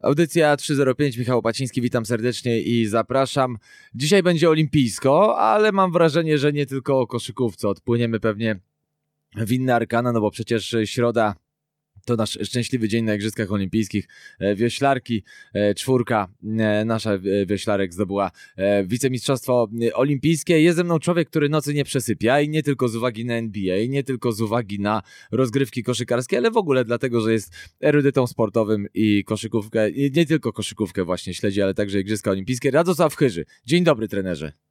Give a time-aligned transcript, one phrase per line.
[0.00, 3.58] Audycja 305, Michał Paciński, witam serdecznie i zapraszam.
[3.94, 7.68] Dzisiaj będzie olimpijsko, ale mam wrażenie, że nie tylko o koszykówce.
[7.68, 8.60] Odpłyniemy pewnie
[9.36, 11.34] w inne arkana, no bo przecież środa
[12.04, 14.08] to nasz szczęśliwy dzień na Igrzyskach Olimpijskich.
[14.38, 15.22] E, wioślarki,
[15.54, 16.28] e, czwórka,
[16.58, 18.30] e, nasza wioślarek zdobyła
[18.84, 20.60] wicemistrzostwo olimpijskie.
[20.60, 23.86] Jest ze mną człowiek, który nocy nie przesypia i nie tylko z uwagi na NBA,
[23.88, 28.86] nie tylko z uwagi na rozgrywki koszykarskie, ale w ogóle dlatego, że jest erudytą sportowym
[28.94, 32.70] i koszykówkę, nie tylko koszykówkę właśnie śledzi, ale także Igrzyska Olimpijskie.
[32.70, 33.44] Radosław Chyży.
[33.66, 34.69] Dzień dobry trenerze.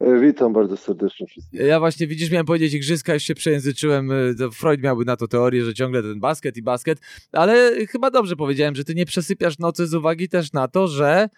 [0.00, 1.60] E, witam bardzo serdecznie wszystkich.
[1.60, 4.10] Ja właśnie, widzisz, miałem powiedzieć igrzyska, już się przejęzyczyłem.
[4.12, 6.98] E, Freud miałby na to teorię, że ciągle ten basket i basket,
[7.32, 11.28] ale chyba dobrze powiedziałem, że ty nie przesypiasz nocy z uwagi też na to, że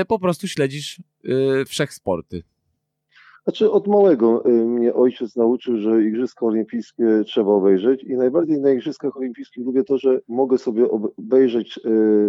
[0.00, 1.00] y, po prostu śledzisz
[1.66, 2.42] wszechsporty.
[3.44, 9.16] Znaczy od małego mnie ojciec nauczył, że Igrzyska Olimpijskie trzeba obejrzeć i najbardziej na Igrzyskach
[9.16, 11.80] Olimpijskich lubię to, że mogę sobie obejrzeć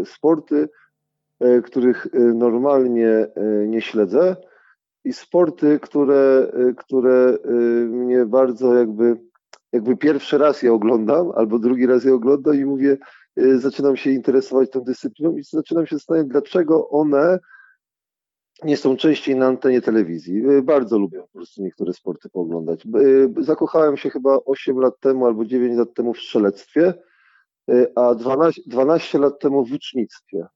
[0.06, 0.70] sporty,
[1.64, 3.28] których normalnie
[3.68, 4.36] nie śledzę,
[5.08, 7.50] i sporty, które, y, które y,
[7.90, 9.20] mnie bardzo jakby,
[9.72, 12.98] jakby pierwszy raz je oglądam, albo drugi raz je oglądam i mówię,
[13.40, 17.40] y, zaczynam się interesować tą dyscypliną i zaczynam się zastanawiać, dlaczego one
[18.64, 20.44] nie są częściej na antenie telewizji.
[20.64, 22.88] Bardzo lubię po prostu niektóre sporty pooglądać.
[23.38, 26.94] Zakochałem się chyba 8 lat temu albo 9 lat temu w strzelectwie,
[27.96, 30.48] a 12, 12 lat temu w ucznictwie.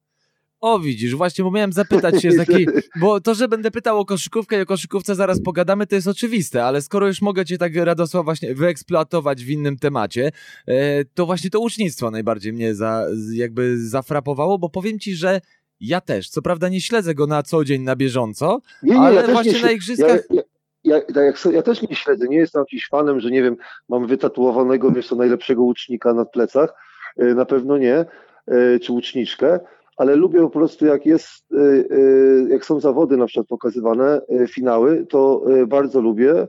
[0.62, 4.06] O, widzisz, właśnie, bo miałem zapytać się, z jakiej, bo to, że będę pytał o
[4.06, 7.76] koszykówkę i o koszykówce zaraz pogadamy, to jest oczywiste, ale skoro już mogę cię tak,
[7.76, 10.32] Radosław, właśnie wyeksploatować w innym temacie,
[10.68, 15.42] e, to właśnie to ucznictwo najbardziej mnie za, jakby zafrapowało, bo powiem ci, że
[15.80, 19.22] ja też, co prawda nie śledzę go na co dzień, na bieżąco, nie, nie, ale
[19.22, 20.22] ja właśnie na igrzyskach...
[20.30, 20.42] Ja,
[20.84, 23.56] ja, ja, tak ja, też nie śledzę, nie jestem jakimś fanem, że nie wiem,
[23.90, 26.74] mam wytatuowanego, wiesz co, najlepszego łucznika na plecach,
[27.18, 28.06] e, na pewno nie,
[28.48, 29.60] e, czy łuczniczkę,
[30.02, 34.48] ale lubię po prostu jak jest, y, y, jak są zawody na przykład pokazywane, y,
[34.48, 36.48] finały, to bardzo lubię.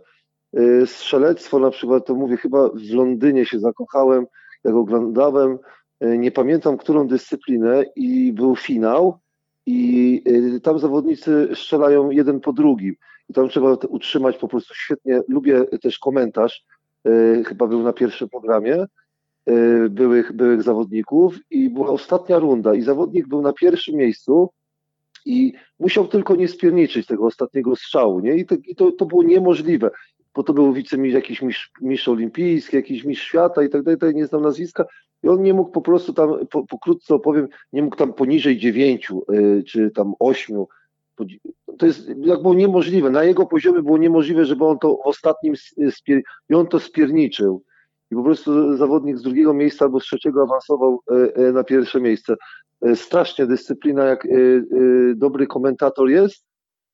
[0.87, 4.26] Strzelectwo na przykład, to mówię, chyba w Londynie się zakochałem,
[4.65, 5.59] jak oglądałem,
[6.00, 9.19] nie pamiętam którą dyscyplinę i był finał
[9.66, 10.22] i
[10.62, 12.94] tam zawodnicy strzelają jeden po drugim
[13.28, 15.21] i tam trzeba utrzymać po prostu świetnie.
[15.28, 16.65] Lubię też komentarz,
[17.47, 18.87] chyba był na pierwszym programie,
[19.91, 24.50] byłych, byłych zawodników i była ostatnia runda i zawodnik był na pierwszym miejscu
[25.25, 28.36] i musiał tylko nie spierniczyć tego ostatniego strzału, nie?
[28.36, 29.91] I to, i to, to było niemożliwe,
[30.34, 34.14] bo to był wicemistrz, jakiś mistrz, mistrz olimpijski, jakiś mistrz świata i tak dalej, tak
[34.14, 34.84] nie znam nazwiska
[35.22, 39.22] i on nie mógł po prostu tam, po, pokrótce opowiem, nie mógł tam poniżej dziewięciu
[39.32, 40.69] y, czy tam ośmiu
[41.78, 43.10] to jest jak było niemożliwe.
[43.10, 45.54] Na jego poziomie było niemożliwe, żeby on to ostatnim
[45.91, 46.22] spier...
[46.50, 47.62] i on to spierniczył
[48.12, 52.00] i po prostu zawodnik z drugiego miejsca albo z trzeciego awansował e, e, na pierwsze
[52.00, 52.34] miejsce.
[52.83, 54.28] E, strasznie dyscyplina, jak
[55.15, 56.45] dobry komentator jest,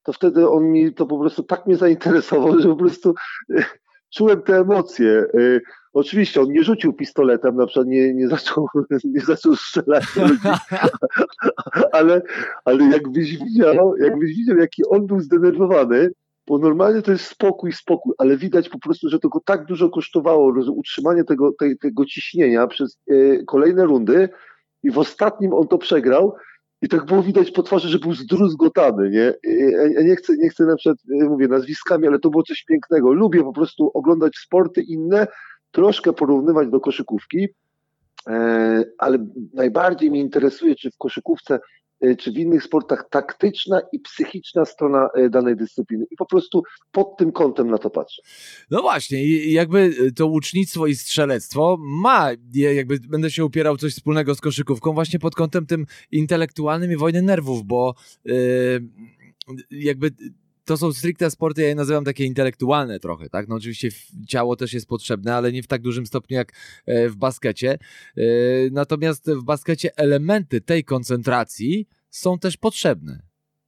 [0.03, 3.15] to wtedy on mi to po prostu tak mnie zainteresował, że po prostu
[4.15, 5.27] czułem te emocje.
[5.93, 8.67] Oczywiście on nie rzucił pistoletem, na przykład nie, nie, zaczął,
[9.15, 10.05] nie zaczął strzelać
[11.93, 12.23] ale,
[12.65, 16.11] ale jakbyś widział, jakbyś widział, jaki on był zdenerwowany,
[16.49, 19.91] bo normalnie to jest spokój, spokój, ale widać po prostu, że to go tak dużo
[19.91, 21.51] kosztowało utrzymanie tego,
[21.81, 24.29] tego ciśnienia przez e, kolejne rundy
[24.83, 26.35] i w ostatnim on to przegrał
[26.83, 29.35] i tak było widać po twarzy, że był zdruzgotany, nie?
[29.95, 33.13] Ja nie chcę, nie chcę na przykład, e, mówię nazwiskami, ale to było coś pięknego.
[33.13, 35.27] Lubię po prostu oglądać sporty inne,
[35.71, 37.49] troszkę porównywać do koszykówki,
[38.27, 41.59] e, ale najbardziej mnie interesuje, czy w koszykówce
[42.19, 46.05] czy w innych sportach taktyczna i psychiczna strona y, danej dyscypliny.
[46.11, 48.23] I po prostu pod tym kątem na to patrzę.
[48.71, 54.35] No właśnie, jakby y, to łucznictwo i strzelectwo ma, jakby będę się upierał coś wspólnego
[54.35, 57.95] z koszykówką właśnie pod kątem tym intelektualnym i wojny nerwów, bo
[58.25, 58.35] yy,
[59.71, 60.11] jakby
[60.69, 63.49] to są stricte sporty, ja je nazywam takie intelektualne trochę, tak?
[63.49, 63.89] No oczywiście
[64.29, 66.53] ciało też jest potrzebne, ale nie w tak dużym stopniu jak
[66.87, 67.79] e, w baskecie.
[68.17, 68.23] E,
[68.73, 73.23] natomiast w baskecie elementy tej koncentracji są też potrzebne.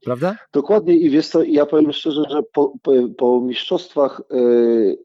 [0.04, 0.36] Prawda?
[0.52, 4.22] Dokładnie i wiesz co, ja powiem szczerze, że po, po, po mistrzostwach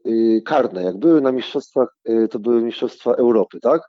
[0.04, 1.88] yy, karne, jak były na mistrzostwach,
[2.30, 3.82] to były mistrzostwa Europy, tak?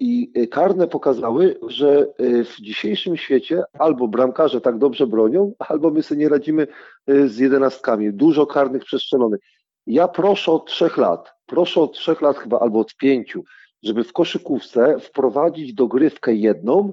[0.00, 6.20] I karne pokazały, że w dzisiejszym świecie albo bramkarze tak dobrze bronią, albo my sobie
[6.20, 6.66] nie radzimy
[7.06, 8.12] e, z jedenastkami.
[8.12, 9.40] Dużo karnych przestrzelonych.
[9.86, 13.44] Ja proszę od trzech lat, proszę od trzech lat chyba, albo od pięciu,
[13.82, 16.92] żeby w koszykówce wprowadzić dogrywkę jedną,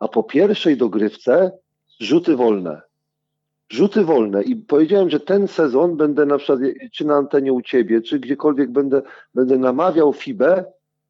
[0.00, 1.50] a po pierwszej dogrywce
[2.00, 2.80] rzuty wolne.
[3.68, 4.42] Rzuty wolne.
[4.42, 6.60] I powiedziałem, że ten sezon będę na przykład,
[6.92, 9.02] czy na antenie u ciebie, czy gdziekolwiek będę,
[9.34, 10.64] będę namawiał FIBę,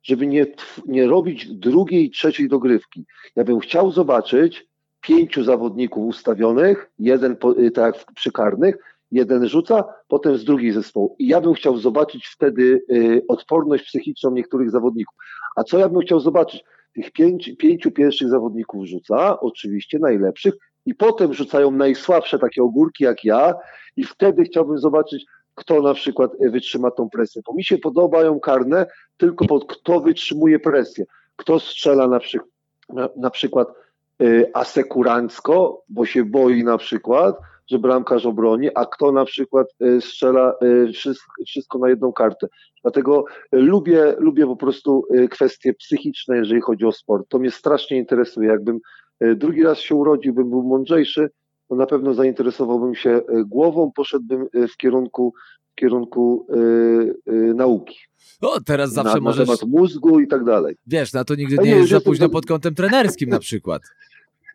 [0.06, 0.47] żeby nie,
[0.87, 3.05] nie robić drugiej, trzeciej dogrywki.
[3.37, 4.67] Ja bym chciał zobaczyć
[5.00, 8.76] pięciu zawodników ustawionych, jeden y, tak jak przy karnych,
[9.12, 11.17] jeden rzuca, potem z drugiej zespołu.
[11.19, 15.14] I ja bym chciał zobaczyć wtedy y, odporność psychiczną niektórych zawodników.
[15.56, 16.64] A co ja bym chciał zobaczyć?
[16.94, 20.55] Tych pięć, pięciu pierwszych zawodników rzuca, oczywiście najlepszych,
[20.87, 23.55] i potem rzucają najsłabsze takie ogórki jak ja,
[23.97, 25.26] i wtedy chciałbym zobaczyć,
[25.56, 27.43] kto na przykład wytrzyma tą presję.
[27.47, 28.87] Bo mi się podobają karne
[29.17, 31.05] tylko pod kto wytrzymuje presję.
[31.37, 32.38] Kto strzela na, przy,
[32.88, 33.69] na, na przykład
[34.23, 37.37] y, asekurancko, bo się boi na przykład,
[37.70, 40.55] że bramkarz obroni, a kto na przykład y, strzela
[41.47, 42.47] wszystko, na jedną kartę.
[42.82, 47.29] Dlatego lubię, lubię po prostu kwestie psychiczne, jeżeli chodzi o sport.
[47.29, 48.49] To mnie strasznie interesuje.
[48.49, 48.81] Jakbym
[49.20, 51.31] drugi raz się urodził, bym był mądrzejszy,
[51.68, 55.34] to na pewno zainteresowałbym się głową, poszedłbym w kierunku,
[55.72, 56.46] w kierunku
[57.26, 57.96] yy, nauki.
[58.40, 59.48] O, teraz zawsze na, możesz...
[59.48, 60.76] Na temat mózgu i tak dalej.
[60.86, 63.82] Wiesz, na to nigdy nie, nie jest za późno pod kątem trenerskim na przykład.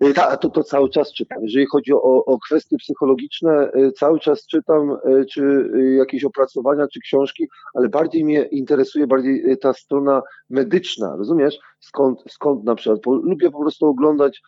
[0.04, 1.38] Y, ta, to, to cały czas czytam.
[1.42, 7.00] Jeżeli chodzi o, o kwestie psychologiczne, y, cały czas czytam y, czy jakieś opracowania, czy
[7.00, 11.60] książki, ale bardziej mnie interesuje bardziej ta strona medyczna, rozumiesz?
[11.80, 13.00] Skąd, skąd na przykład?
[13.06, 14.42] Bo lubię po prostu oglądać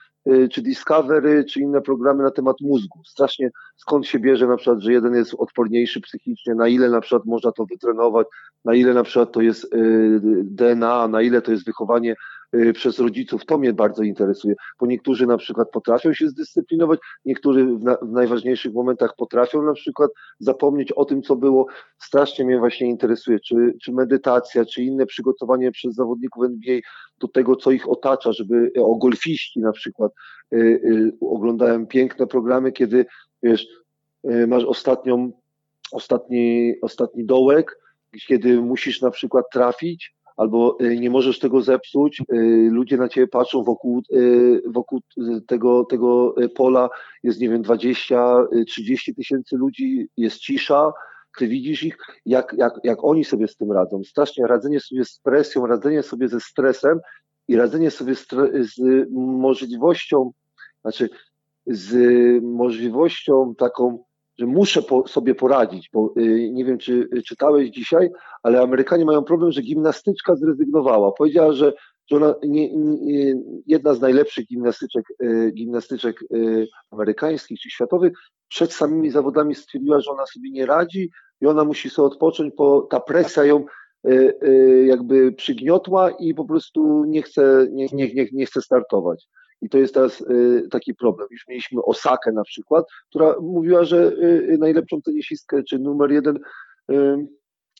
[0.51, 2.99] czy Discovery, czy inne programy na temat mózgu.
[3.05, 7.25] Strasznie skąd się bierze na przykład, że jeden jest odporniejszy psychicznie, na ile na przykład
[7.25, 8.27] można to wytrenować,
[8.65, 9.75] na ile na przykład to jest
[10.43, 12.15] DNA, na ile to jest wychowanie
[12.73, 13.45] przez rodziców.
[13.45, 18.11] To mnie bardzo interesuje, bo niektórzy na przykład potrafią się zdyscyplinować, niektórzy w, na, w,
[18.11, 21.65] najważniejszych momentach potrafią na przykład zapomnieć o tym, co było.
[21.99, 26.79] Strasznie mnie właśnie interesuje, czy, czy medytacja, czy inne przygotowanie przez zawodników NBA
[27.19, 30.11] do tego, co ich otacza, żeby o golfiści na przykład.
[30.53, 33.05] Y, y, oglądałem piękne programy, kiedy
[33.43, 33.67] wiesz,
[34.31, 35.31] y, masz ostatnią,
[35.91, 37.79] ostatni, ostatni dołek,
[38.27, 42.25] kiedy musisz na przykład trafić, albo y, nie możesz tego zepsuć, y,
[42.71, 44.99] ludzie na ciebie patrzą wokół, y, wokół
[45.47, 46.89] tego, tego pola.
[47.23, 50.93] Jest, nie wiem, 20, 30 tysięcy ludzi, jest cisza,
[51.37, 54.03] ty widzisz ich, jak, jak, jak oni sobie z tym radzą.
[54.03, 56.99] Strasznie radzenie sobie z presją, radzenie sobie ze stresem
[57.47, 58.27] i radzenie sobie z,
[58.75, 60.31] z możliwością,
[60.81, 61.09] znaczy
[61.67, 61.93] z
[62.43, 64.03] możliwością taką
[64.39, 68.09] że muszę po, sobie poradzić, bo y, nie wiem, czy czytałeś dzisiaj,
[68.43, 71.11] ale Amerykanie mają problem, że gimnastyczka zrezygnowała.
[71.11, 71.73] Powiedziała, że,
[72.11, 73.35] że ona nie, nie,
[73.67, 78.13] jedna z najlepszych gimnastyczek, y, gimnastyczek y, amerykańskich czy światowych
[78.47, 81.09] przed samymi zawodami stwierdziła, że ona sobie nie radzi
[81.41, 83.65] i ona musi sobie odpocząć, bo ta presja ją
[84.85, 89.27] jakby przygniotła i po prostu nie chce, nie, nie, nie, nie chce startować.
[89.63, 91.27] I to jest teraz y, taki problem.
[91.31, 96.39] Już mieliśmy Osakę na przykład, która mówiła, że y, najlepszą tenisistkę, czy numer jeden
[96.91, 97.27] y,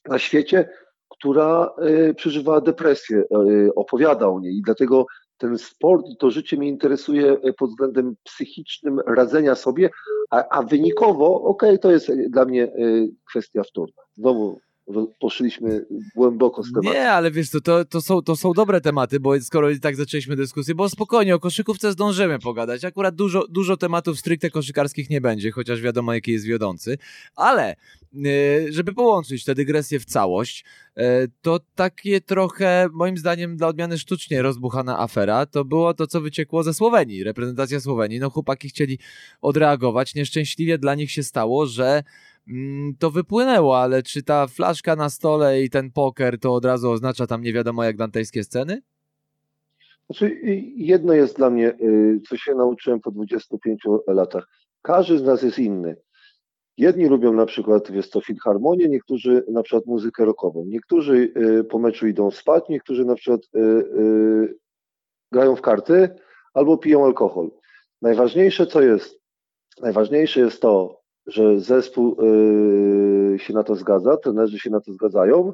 [0.07, 0.69] na świecie,
[1.09, 1.75] która
[2.15, 3.23] przeżywała depresję,
[3.75, 4.57] opowiada o niej.
[4.57, 5.05] I dlatego
[5.37, 9.89] ten sport i to życie mnie interesuje pod względem psychicznym, radzenia sobie,
[10.29, 12.71] a, a wynikowo, okej, okay, to jest dla mnie
[13.29, 14.03] kwestia wtórna.
[14.13, 14.59] Znowu
[15.19, 15.85] poszliśmy
[16.15, 16.93] głęboko z tematem.
[16.93, 19.95] Nie, ale wiesz, to, to, to, są, to są dobre tematy, bo skoro i tak
[19.95, 22.85] zaczęliśmy dyskusję, bo spokojnie, o koszykówce zdążymy pogadać.
[22.85, 26.97] Akurat dużo, dużo tematów stricte koszykarskich nie będzie, chociaż wiadomo, jaki jest wiodący.
[27.35, 27.75] Ale,
[28.15, 30.65] y, żeby połączyć tę dygresję w całość,
[30.97, 31.01] y,
[31.41, 36.63] to takie trochę, moim zdaniem, dla odmiany sztucznie rozbuchana afera, to było to, co wyciekło
[36.63, 38.19] ze Słowenii, reprezentacja Słowenii.
[38.19, 38.99] No chłopaki chcieli
[39.41, 42.03] odreagować, nieszczęśliwie dla nich się stało, że
[42.99, 47.27] to wypłynęło, ale czy ta flaszka na stole i ten poker to od razu oznacza
[47.27, 48.81] tam nie wiadomo jak dantejskie sceny?
[50.05, 50.39] Znaczy,
[50.75, 54.47] jedno jest dla mnie, y, co się nauczyłem po 25 latach.
[54.81, 55.95] Każdy z nas jest inny.
[56.77, 60.65] Jedni lubią na przykład, wiesz co, filharmonię, niektórzy na przykład muzykę rockową.
[60.67, 64.57] Niektórzy y, po meczu idą spać, niektórzy na przykład y,
[65.31, 66.09] grają w karty
[66.53, 67.51] albo piją alkohol.
[68.01, 69.19] Najważniejsze co jest?
[69.81, 75.53] Najważniejsze jest to, że zespół yy, się na to zgadza, trenerzy się na to zgadzają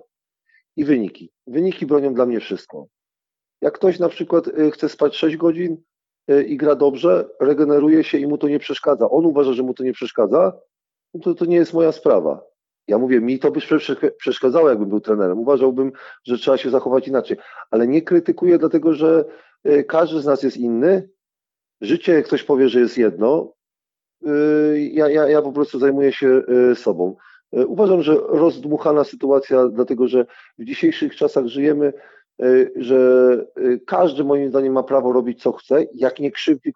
[0.75, 1.31] i wyniki.
[1.47, 2.87] Wyniki bronią dla mnie wszystko.
[3.61, 5.77] Jak ktoś na przykład yy, chce spać 6 godzin
[6.27, 9.73] yy, i gra dobrze, regeneruje się i mu to nie przeszkadza, on uważa, że mu
[9.73, 10.53] to nie przeszkadza,
[11.13, 12.43] no to to nie jest moja sprawa.
[12.87, 13.59] Ja mówię, mi to by
[14.17, 15.39] przeszkadzało, jakbym był trenerem.
[15.39, 15.91] Uważałbym,
[16.23, 17.37] że trzeba się zachować inaczej,
[17.71, 19.25] ale nie krytykuję, dlatego że
[19.87, 21.09] każdy z nas jest inny.
[21.81, 23.58] Życie, jak ktoś powie, że jest jedno, Y,
[24.91, 27.15] ja, ja, ja po prostu zajmuję się y, sobą.
[27.57, 30.25] Y, uważam, że rozdmuchana sytuacja, dlatego że
[30.57, 31.93] w dzisiejszych czasach żyjemy,
[32.75, 33.45] że
[33.87, 36.73] każdy moim zdaniem ma prawo robić co chce, jak nie krzywdzi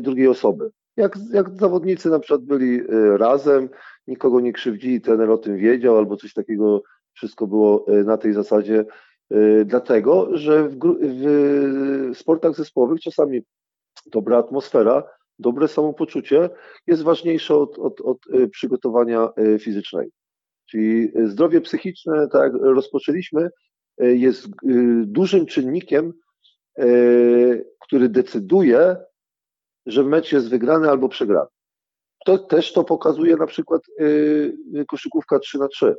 [0.00, 0.70] drugiej osoby.
[0.96, 2.80] Jak, jak zawodnicy na przykład byli
[3.16, 3.68] razem,
[4.06, 8.84] nikogo nie krzywdzili, trener o tym wiedział, albo coś takiego, wszystko było na tej zasadzie
[9.64, 10.76] Dlatego, że w,
[12.14, 13.42] w sportach zespołowych czasami
[14.06, 15.02] dobra atmosfera,
[15.38, 16.50] dobre samopoczucie
[16.86, 18.18] jest ważniejsze od, od, od
[18.50, 19.28] przygotowania
[19.58, 20.10] fizycznego.
[20.70, 23.48] Czyli zdrowie psychiczne, tak jak rozpoczęliśmy,
[23.98, 24.48] jest
[25.02, 26.12] dużym czynnikiem,
[27.80, 28.96] który decyduje,
[29.86, 31.48] że mecz jest wygrany albo przegrany.
[32.26, 33.82] To też to pokazuje na przykład
[34.88, 35.94] koszykówka 3 na 3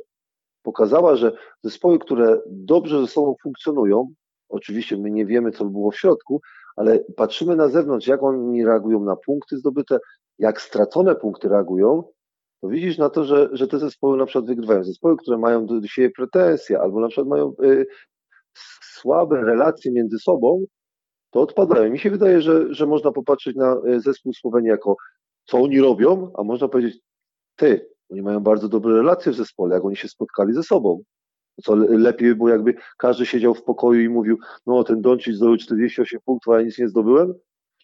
[0.62, 4.08] Pokazała, że zespoły, które dobrze ze sobą funkcjonują,
[4.48, 6.40] oczywiście my nie wiemy, co było w środku,
[6.78, 9.98] ale patrzymy na zewnątrz, jak oni reagują na punkty zdobyte,
[10.38, 12.04] jak stracone punkty reagują,
[12.60, 14.84] to widzisz na to, że, że te zespoły na przykład wygrywają.
[14.84, 17.86] Zespoły, które mają do, siebie pretensje albo na przykład mają y,
[18.94, 20.64] słabe relacje między sobą,
[21.30, 21.90] to odpadają.
[21.92, 24.96] Mi się wydaje, że, że można popatrzeć na y, zespół Słowenii jako
[25.44, 27.00] co oni robią, a można powiedzieć,
[27.56, 31.02] ty, oni mają bardzo dobre relacje w zespole, jak oni się spotkali ze sobą.
[31.62, 35.56] Co lepiej by było, jakby każdy siedział w pokoju i mówił, no ten Doncic zdobył
[35.56, 37.34] 48 punktów, a ja nic nie zdobyłem.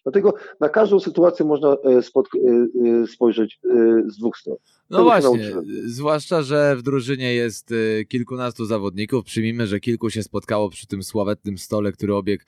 [0.05, 3.59] Dlatego na każdą sytuację można e, e, e, spojrzeć
[4.05, 4.57] z dwóch stron.
[4.89, 5.51] No właśnie,
[5.85, 7.73] zwłaszcza, że w drużynie jest
[8.07, 9.25] kilkunastu zawodników.
[9.25, 12.43] Przyjmijmy, że kilku się spotkało przy tym sławetnym stole, który obiegł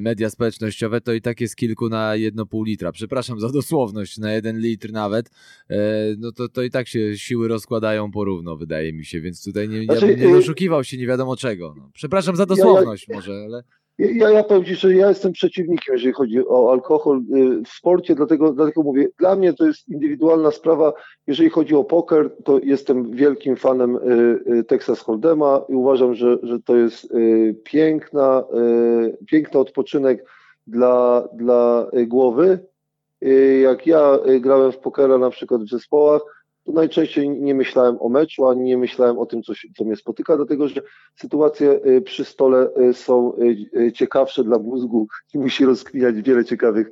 [0.00, 2.92] media społecznościowe, to i tak jest kilku na jedno pół litra.
[2.92, 5.30] Przepraszam za dosłowność, na jeden litr nawet.
[6.18, 9.84] No to, to i tak się siły rozkładają porówno, wydaje mi się, więc tutaj nie,
[9.84, 11.74] znaczy, ja bym nie doszukiwał się nie wiadomo czego.
[11.78, 11.90] No.
[11.94, 13.64] Przepraszam za dosłowność ja, ja, może, ale...
[13.98, 18.14] Ja, ja powiem Ci, że ja jestem przeciwnikiem, jeżeli chodzi o alkohol y, w sporcie,
[18.14, 20.92] dlatego, dlatego mówię, dla mnie to jest indywidualna sprawa.
[21.26, 24.00] Jeżeli chodzi o poker, to jestem wielkim fanem y,
[24.52, 27.14] y, Texas Hold'ema i uważam, że, że to jest
[27.64, 28.44] piękna,
[29.26, 30.24] piękny odpoczynek
[30.66, 32.58] dla, dla głowy.
[33.62, 36.22] Jak ja grałem w pokera na przykład w zespołach,
[36.64, 39.96] to najczęściej nie myślałem o meczu, ani nie myślałem o tym, co, się, co mnie
[39.96, 40.82] spotyka, dlatego że
[41.14, 43.32] sytuacje y, przy stole y, są
[43.76, 46.90] y, ciekawsze dla mózgu i musi rozkminiać wiele ciekawych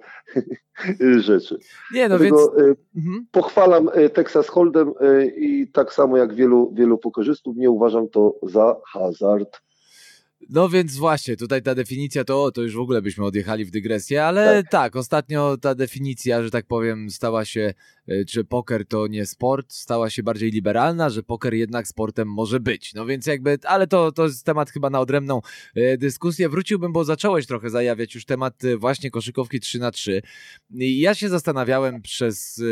[1.19, 1.59] rzeczy.
[1.95, 2.77] Nie, no dlatego więc...
[2.97, 3.27] Mhm.
[3.31, 4.93] pochwalam Texas Hold'em
[5.37, 9.61] i tak samo jak wielu, wielu pokorzystów, nie uważam to za hazard.
[10.51, 14.25] No więc właśnie, tutaj ta definicja to, to już w ogóle byśmy odjechali w dygresję,
[14.25, 14.71] ale tak.
[14.71, 17.75] tak, ostatnio ta definicja, że tak powiem, stała się,
[18.29, 22.61] czy e, poker to nie sport, stała się bardziej liberalna, że poker jednak sportem może
[22.61, 22.95] być.
[22.95, 25.41] No więc jakby, ale to, to jest temat chyba na odrębną
[25.75, 26.49] e, dyskusję.
[26.49, 30.23] Wróciłbym, bo zacząłeś trochę zajawiać już temat e, właśnie koszykówki 3 na 3
[30.75, 32.63] I ja się zastanawiałem przez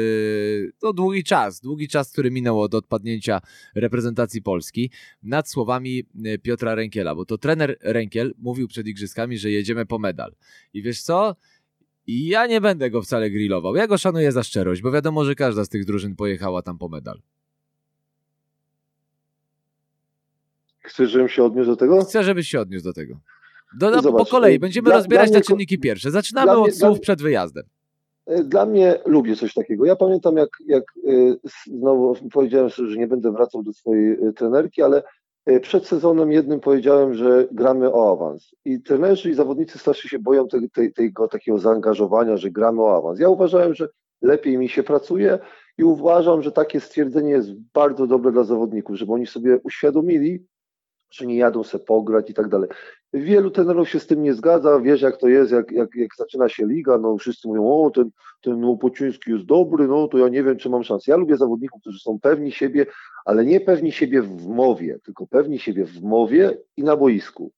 [0.83, 3.41] no, długi czas, długi czas, który minął od odpadnięcia
[3.75, 4.91] reprezentacji Polski,
[5.23, 6.05] nad słowami
[6.43, 10.35] Piotra Rękiela, bo to trener trener Renkiel mówił przed igrzyskami, że jedziemy po medal.
[10.75, 11.37] I wiesz co?
[12.07, 13.76] Ja nie będę go wcale grillował.
[13.76, 16.88] Ja go szanuję za szczerość, bo wiadomo, że każda z tych drużyn pojechała tam po
[16.88, 17.21] medal.
[20.81, 22.05] Chcesz, żebym się odniósł do tego?
[22.05, 23.21] Chcę, żebyś się odniósł do tego.
[23.79, 26.11] Do, no Zobacz, po kolei, będziemy dla, rozbierać dla te czynniki pierwsze.
[26.11, 27.02] Zaczynamy od mnie, słów dla...
[27.02, 27.64] przed wyjazdem.
[28.26, 29.85] E, dla mnie lubię coś takiego.
[29.85, 31.12] Ja pamiętam, jak, jak e,
[31.67, 35.02] znowu powiedziałem, że nie będę wracał do swojej trenerki, ale
[35.62, 40.49] przed sezonem jednym powiedziałem, że gramy o awans i trenerzy i zawodnicy strasznie się boją
[40.49, 43.20] te, te, tego takiego zaangażowania, że gramy o awans.
[43.20, 43.88] Ja uważałem, że
[44.23, 45.38] lepiej mi się pracuje
[45.78, 50.47] i uważam, że takie stwierdzenie jest bardzo dobre dla zawodników, żeby oni sobie uświadomili,
[51.11, 52.69] że nie jadą se pograć i tak dalej.
[53.12, 56.49] Wielu trenerów się z tym nie zgadza, wiesz jak to jest, jak, jak, jak zaczyna
[56.49, 58.11] się liga, no wszyscy mówią, o ten,
[58.43, 61.11] ten Łopociński jest dobry, no to ja nie wiem, czy mam szansę.
[61.11, 62.87] Ja lubię zawodników, którzy są pewni siebie,
[63.25, 67.52] ale nie pewni siebie w mowie, tylko pewni siebie w mowie i na boisku.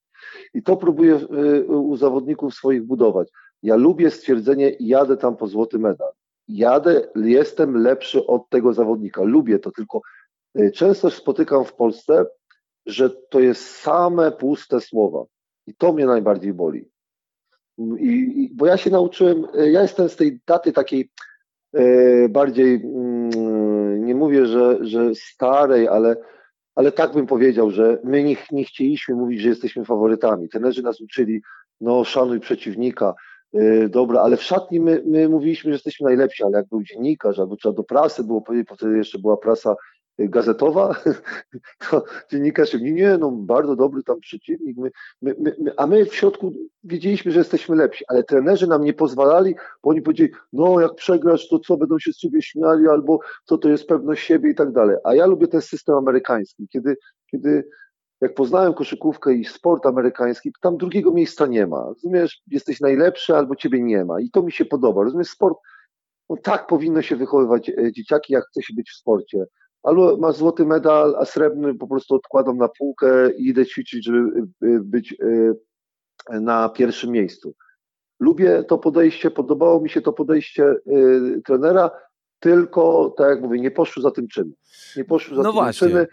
[0.54, 3.28] I to próbuję y, u zawodników swoich budować.
[3.62, 6.08] Ja lubię stwierdzenie, jadę tam po złoty medal.
[6.48, 9.22] Jadę, jestem lepszy od tego zawodnika.
[9.22, 10.00] Lubię to, tylko
[10.58, 12.26] y, często spotykam w Polsce
[12.86, 15.24] że to jest same puste słowa.
[15.66, 16.88] I to mnie najbardziej boli.
[17.98, 21.10] I, bo ja się nauczyłem, ja jestem z tej daty takiej
[21.74, 26.16] e, bardziej, mm, nie mówię, że, że starej, ale,
[26.74, 30.48] ale tak bym powiedział, że my nie, nie chcieliśmy mówić, że jesteśmy faworytami.
[30.48, 31.42] Trenerzy nas uczyli,
[31.80, 33.14] no szanuj przeciwnika,
[33.54, 37.38] e, dobra, ale w szatni my, my mówiliśmy, że jesteśmy najlepsi, ale jak był dziennikarz,
[37.38, 39.76] albo trzeba do prasy było powiedzieć, bo wtedy jeszcze była prasa
[40.18, 40.94] gazetowa,
[41.90, 44.90] to dziennikarz mówi, nie, no bardzo dobry tam przeciwnik, my,
[45.22, 46.52] my, my, a my w środku
[46.84, 51.48] wiedzieliśmy, że jesteśmy lepsi, ale trenerzy nam nie pozwalali, bo oni powiedzieli, no jak przegrasz,
[51.48, 54.72] to co, będą się z ciebie śmiali, albo co to jest pewność siebie i tak
[54.72, 54.96] dalej.
[55.04, 56.96] A ja lubię ten system amerykański, kiedy,
[57.30, 57.64] kiedy
[58.20, 61.84] jak poznałem koszykówkę i sport amerykański, tam drugiego miejsca nie ma.
[61.84, 65.04] Rozumiesz, jesteś najlepszy albo ciebie nie ma i to mi się podoba.
[65.04, 65.58] Rozumiesz, sport,
[66.30, 69.44] no tak powinno się wychowywać e, dzieciaki, jak chce się być w sporcie
[69.82, 74.30] albo masz złoty medal, a srebrny po prostu odkładam na półkę i idę ćwiczyć, żeby
[74.80, 75.16] być
[76.30, 77.54] na pierwszym miejscu.
[78.20, 80.74] Lubię to podejście, podobało mi się to podejście
[81.44, 81.90] trenera,
[82.40, 84.52] tylko, tak jak mówię, nie poszły za tym czyny.
[84.96, 85.88] Nie poszły za no tym właśnie.
[85.88, 86.06] czyny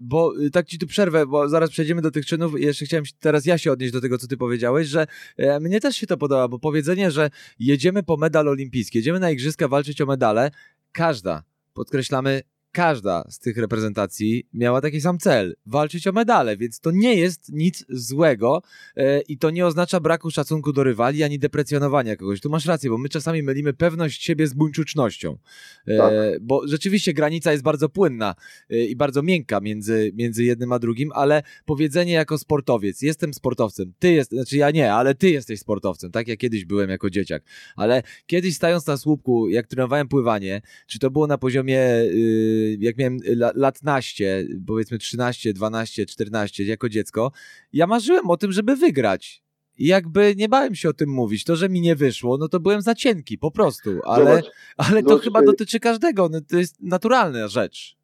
[0.00, 2.60] bo y, tak ci tu przerwę, bo zaraz przejdziemy do tych czynów.
[2.60, 5.06] Jeszcze chciałem teraz ja się odnieść do tego, co ty powiedziałeś, że
[5.36, 9.30] e, mnie też się to podoba, bo powiedzenie, że jedziemy po medal olimpijski, jedziemy na
[9.30, 10.50] igrzyska walczyć o medale,
[10.92, 11.42] każda,
[11.74, 17.14] podkreślamy, każda z tych reprezentacji miała taki sam cel walczyć o medale, więc to nie
[17.14, 18.62] jest nic złego
[18.96, 22.40] e, i to nie oznacza braku szacunku do rywali ani deprecjonowania kogoś.
[22.40, 25.38] Tu masz rację, bo my czasami mylimy pewność siebie z buńczucznością.
[25.86, 26.12] E, tak.
[26.40, 28.34] Bo rzeczywiście granica jest bardzo płynna
[28.70, 33.92] e, i bardzo miękka między, między jednym a drugim, ale powiedzenie jako sportowiec, jestem sportowcem,
[33.98, 37.42] ty jest, znaczy ja nie, ale ty jesteś sportowcem, tak jak kiedyś byłem jako dzieciak,
[37.76, 42.96] ale kiedyś stając na słupku, jak trenowałem pływanie, czy to było na poziomie yy, jak
[42.96, 43.18] miałem
[43.54, 47.32] lat naście, powiedzmy 13, 12, 14 jako dziecko,
[47.72, 49.42] ja marzyłem o tym, żeby wygrać.
[49.78, 51.44] I jakby nie bałem się o tym mówić.
[51.44, 53.90] To, że mi nie wyszło, no to byłem za cienki, po prostu.
[54.04, 56.28] Ale, Zobacz, ale to chyba dotyczy każdego.
[56.28, 57.96] No, to jest naturalna rzecz.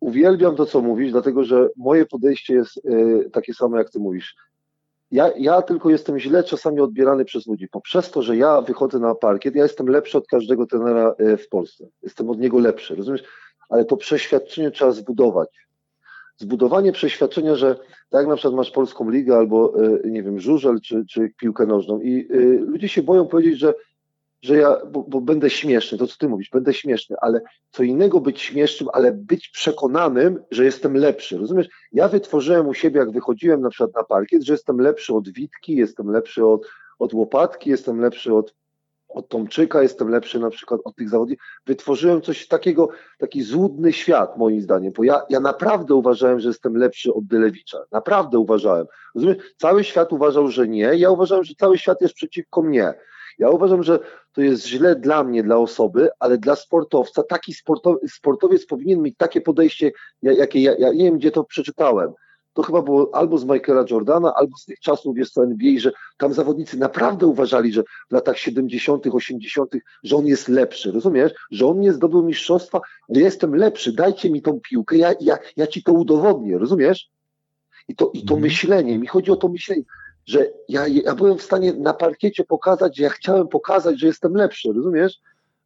[0.00, 4.36] Uwielbiam to, co mówisz, dlatego że moje podejście jest y, takie samo, jak ty mówisz.
[5.10, 7.68] Ja, ja tylko jestem źle czasami odbierany przez ludzi.
[7.68, 11.48] Poprzez to, że ja wychodzę na parkiet, ja jestem lepszy od każdego trenera y, w
[11.48, 11.88] Polsce.
[12.02, 12.94] Jestem od niego lepszy.
[12.94, 13.22] Rozumiesz?
[13.68, 15.48] Ale to przeświadczenie trzeba zbudować.
[16.36, 17.74] Zbudowanie przeświadczenia, że
[18.10, 21.66] tak jak na przykład masz polską ligę albo, e, nie wiem, żużel czy, czy piłkę
[21.66, 23.74] nożną i y, ludzie się boją powiedzieć, że,
[24.42, 28.20] że ja, bo, bo, będę śmieszny, to co ty mówisz, będę śmieszny, ale co innego
[28.20, 31.68] być śmiesznym, ale być przekonanym, że jestem lepszy, rozumiesz?
[31.92, 35.76] Ja wytworzyłem u siebie, jak wychodziłem na przykład na parkiet, że jestem lepszy od Witki,
[35.76, 36.66] jestem lepszy od,
[36.98, 38.54] od Łopatki, jestem lepszy od
[39.08, 41.46] od Tomczyka, jestem lepszy na przykład od tych zawodników.
[41.66, 42.88] Wytworzyłem coś takiego,
[43.18, 47.78] taki złudny świat moim zdaniem, bo ja, ja naprawdę uważałem, że jestem lepszy od Dylewicza.
[47.92, 48.86] Naprawdę uważałem.
[49.14, 49.36] Rozumiesz?
[49.56, 50.90] Cały świat uważał, że nie.
[50.94, 52.94] Ja uważałem, że cały świat jest przeciwko mnie.
[53.38, 53.98] Ja uważam, że
[54.32, 57.54] to jest źle dla mnie, dla osoby, ale dla sportowca, taki
[58.08, 59.92] sportowiec, powinien mieć takie podejście,
[60.22, 62.12] jakie ja, ja nie wiem, gdzie to przeczytałem
[62.54, 65.92] to chyba było albo z Michaela Jordana, albo z tych czasów jest to NBA, że
[66.18, 69.72] tam zawodnicy naprawdę uważali, że w latach 70., 80.,
[70.04, 71.32] że on jest lepszy, rozumiesz?
[71.50, 75.66] Że on nie zdobył mistrzostwa, ja jestem lepszy, dajcie mi tą piłkę, ja, ja, ja
[75.66, 77.10] ci to udowodnię, rozumiesz?
[77.88, 78.42] I to, i to mm.
[78.42, 79.82] myślenie, mi chodzi o to myślenie,
[80.26, 84.34] że ja, ja byłem w stanie na parkiecie pokazać, że ja chciałem pokazać, że jestem
[84.34, 85.18] lepszy, rozumiesz?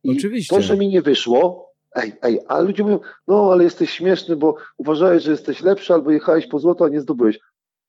[0.05, 0.57] I Oczywiście.
[0.57, 4.57] to, że mi nie wyszło, Ej, ej, a ludzie mówią, no ale jesteś śmieszny, bo
[4.77, 7.39] uważałeś, że jesteś lepszy albo jechałeś po złoto, a nie zdobyłeś.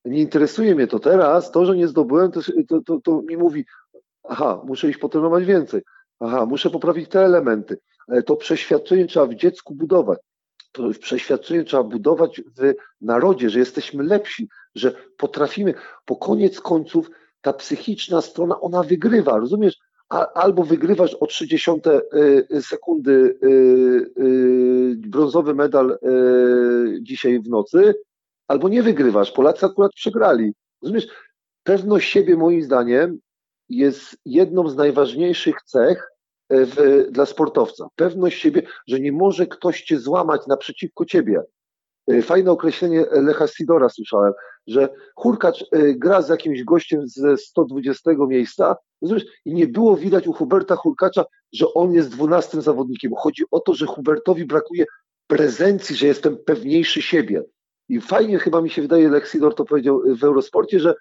[0.04, 3.64] Nie interesuje mnie to teraz, to, że nie zdobyłem, to, to, to, to mi mówi,
[4.28, 5.82] aha, muszę iść potrenować więcej,
[6.20, 7.78] aha, muszę poprawić te elementy,
[8.26, 10.18] to przeświadczenie trzeba w dziecku budować.
[10.72, 17.52] To przeświadczenie trzeba budować w narodzie, że jesteśmy lepsi, że potrafimy, po koniec końców ta
[17.52, 19.78] psychiczna strona, ona wygrywa, rozumiesz?
[20.08, 21.70] Albo wygrywasz o 30
[22.52, 23.48] y, sekundy y,
[24.22, 25.98] y, brązowy medal
[27.00, 27.94] dzisiaj w nocy,
[28.48, 29.32] albo nie wygrywasz.
[29.32, 30.52] Polacy akurat przegrali.
[30.82, 31.06] Rozumiesz?
[31.62, 33.18] Pewność siebie, moim zdaniem,
[33.68, 36.08] jest jedną z najważniejszych cech
[36.50, 37.88] w, dla sportowca.
[37.96, 41.42] Pewność siebie, że nie może ktoś cię złamać naprzeciwko ciebie.
[42.22, 44.32] Fajne określenie Lecha Sidora słyszałem,
[44.66, 45.64] że Hurkacz
[45.96, 48.76] gra z jakimś gościem ze 120 miejsca?
[49.44, 53.12] I nie było widać u Huberta Hurkacza, że on jest dwunastym zawodnikiem.
[53.16, 54.84] Chodzi o to, że Hubertowi brakuje
[55.26, 57.42] prezencji, że jestem pewniejszy siebie.
[57.88, 60.94] I fajnie chyba mi się wydaje, Lexidor to powiedział w Eurosporcie, że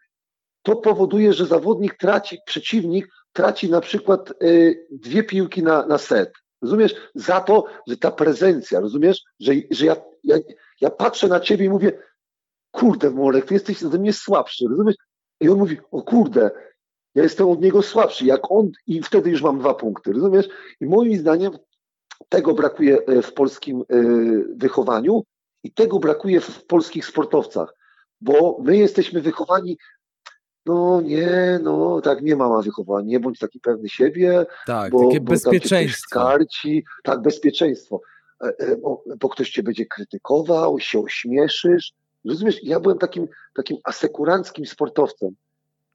[0.61, 6.33] to powoduje, że zawodnik traci, przeciwnik traci na przykład y, dwie piłki na, na set.
[6.61, 6.95] Rozumiesz?
[7.15, 9.21] Za to, że ta prezencja, rozumiesz?
[9.39, 10.37] Że, że ja, ja,
[10.83, 11.91] ja patrzę na ciebie i mówię,
[12.71, 14.95] kurde, Morek, ty jesteś ode mnie słabszy, rozumiesz?
[15.39, 16.51] I on mówi, o kurde,
[17.15, 20.49] ja jestem od niego słabszy, jak on, i wtedy już mam dwa punkty, rozumiesz?
[20.81, 21.51] I moim zdaniem
[22.29, 23.83] tego brakuje e, w polskim e,
[24.55, 25.23] wychowaniu
[25.63, 27.75] i tego brakuje w polskich sportowcach,
[28.21, 29.77] bo my jesteśmy wychowani
[30.65, 34.45] no nie, no tak nie mama wychowania, nie bądź taki pewny siebie.
[34.65, 36.07] Tak, bo, takie bo bezpieczeństwo.
[36.07, 38.01] Skarci, tak, bezpieczeństwo.
[38.41, 41.93] E, bo, bo, ktoś cię będzie krytykował, się ośmieszysz.
[42.25, 45.35] Rozumiesz, ja byłem takim, takim asekuranckim sportowcem.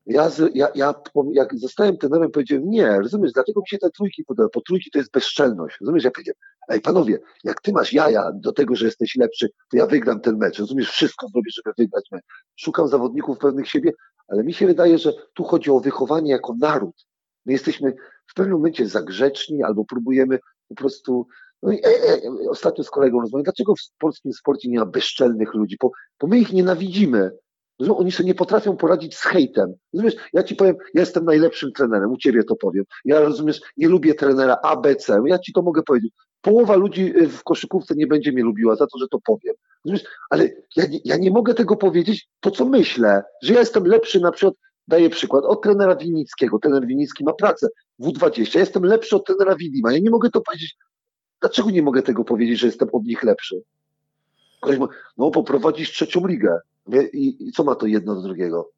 [0.07, 0.95] Ja, ja, ja
[1.33, 4.99] jak zostałem trenerem, powiedziałem, nie, rozumiesz, dlaczego mi się te trójki podoba, bo trójki to
[4.99, 9.17] jest bezczelność, rozumiesz, ja powiedziałem, ej panowie, jak ty masz jaja do tego, że jesteś
[9.17, 12.25] lepszy, to ja wygram ten mecz, rozumiesz, wszystko zrobię, żeby wygrać mecz.
[12.57, 13.93] Szukam zawodników pewnych siebie,
[14.29, 17.07] ale mi się wydaje, że tu chodzi o wychowanie jako naród.
[17.47, 17.95] My jesteśmy
[18.27, 21.27] w pewnym momencie zagrzeczni albo próbujemy po prostu
[21.63, 25.55] No i, e, e, ostatnio z kolegą rozmawiam, dlaczego w polskim sporcie nie ma bezczelnych
[25.55, 25.77] ludzi?
[25.81, 25.91] Bo,
[26.21, 27.31] bo my ich nienawidzimy.
[27.79, 29.75] Oni sobie nie potrafią poradzić z hejtem.
[29.95, 32.85] Rozumiesz, ja ci powiem, ja jestem najlepszym trenerem, u ciebie to powiem.
[33.05, 35.23] Ja rozumiesz, nie lubię trenera A, B, C.
[35.27, 36.13] Ja ci to mogę powiedzieć.
[36.41, 39.55] Połowa ludzi y, w koszykówce nie będzie mnie lubiła za to, że to powiem.
[39.85, 44.21] Rozumiesz, ale ja, ja nie mogę tego powiedzieć, to co myślę, że ja jestem lepszy
[44.21, 44.55] na przykład,
[44.89, 46.59] daję przykład, od trenera Winickiego.
[46.59, 47.69] Trener Winicki ma pracę
[48.01, 48.55] W20.
[48.55, 49.93] Ja jestem lepszy od trenera Widima.
[49.93, 50.77] Ja nie mogę to powiedzieć.
[51.41, 53.63] Dlaczego nie mogę tego powiedzieć, że jestem od nich lepszy?
[55.19, 56.59] No, poprowadzisz trzecią ligę.
[57.13, 58.71] I, I, co ma to jedno do drugiego?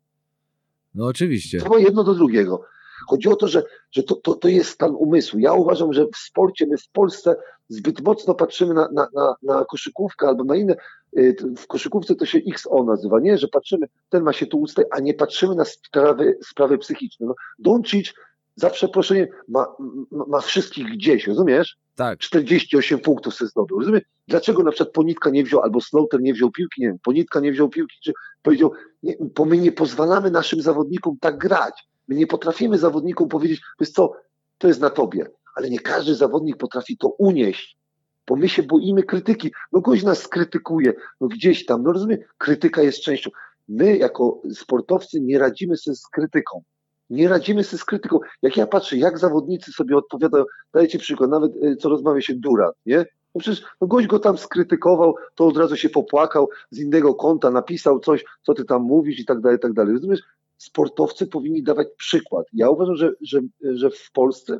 [0.94, 1.60] No oczywiście.
[1.60, 2.64] Co ma jedno do drugiego?
[3.08, 5.38] Chodzi o to, że, że to, to, to jest stan umysłu.
[5.38, 7.36] Ja uważam, że w sporcie, my w Polsce
[7.68, 10.76] zbyt mocno patrzymy na, na, na, na koszykówkę albo na inne.
[11.18, 13.38] Y, w koszykówce to się XO nazywa, nie?
[13.38, 17.26] Że patrzymy, ten ma się tu ustać, a nie patrzymy na sprawy, sprawy psychiczne.
[17.26, 18.14] No, Doncic
[18.56, 19.66] za przeproszeniem ma,
[20.10, 21.76] ma, ma wszystkich gdzieś, rozumiesz?
[21.96, 22.18] Tak.
[22.18, 23.78] 48 punktów sobie zdobył.
[23.78, 24.02] Rozumiesz?
[24.28, 27.52] Dlaczego na przykład Ponitka nie wziął, albo Slaughter nie wziął piłki, nie wiem, Ponitka nie
[27.52, 31.88] wziął piłki, czy powiedział, nie, bo my nie pozwalamy naszym zawodnikom tak grać.
[32.08, 34.12] My nie potrafimy zawodnikom powiedzieć, wiesz co,
[34.58, 35.26] to jest na tobie.
[35.56, 37.78] Ale nie każdy zawodnik potrafi to unieść,
[38.26, 39.52] bo my się boimy krytyki.
[39.72, 43.30] No gość nas krytykuje, no gdzieś tam, no rozumiem, krytyka jest częścią.
[43.68, 46.62] My jako sportowcy nie radzimy sobie z krytyką.
[47.10, 48.18] Nie radzimy sobie z krytyką.
[48.42, 50.44] Jak ja patrzę, jak zawodnicy sobie odpowiadają,
[50.74, 53.06] dajcie przykład, nawet y, co rozmawia się Duran, nie?
[53.34, 57.50] No przecież no gość go tam skrytykował, to od razu się popłakał, z innego konta
[57.50, 59.94] napisał coś, co ty tam mówisz i tak dalej, i tak dalej.
[59.94, 60.20] Rozumiesz?
[60.58, 62.46] Sportowcy powinni dawać przykład.
[62.52, 64.58] Ja uważam, że, że, że w Polsce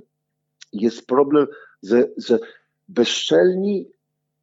[0.73, 1.47] jest problem,
[1.83, 2.39] że, że
[2.89, 3.89] bezczelni,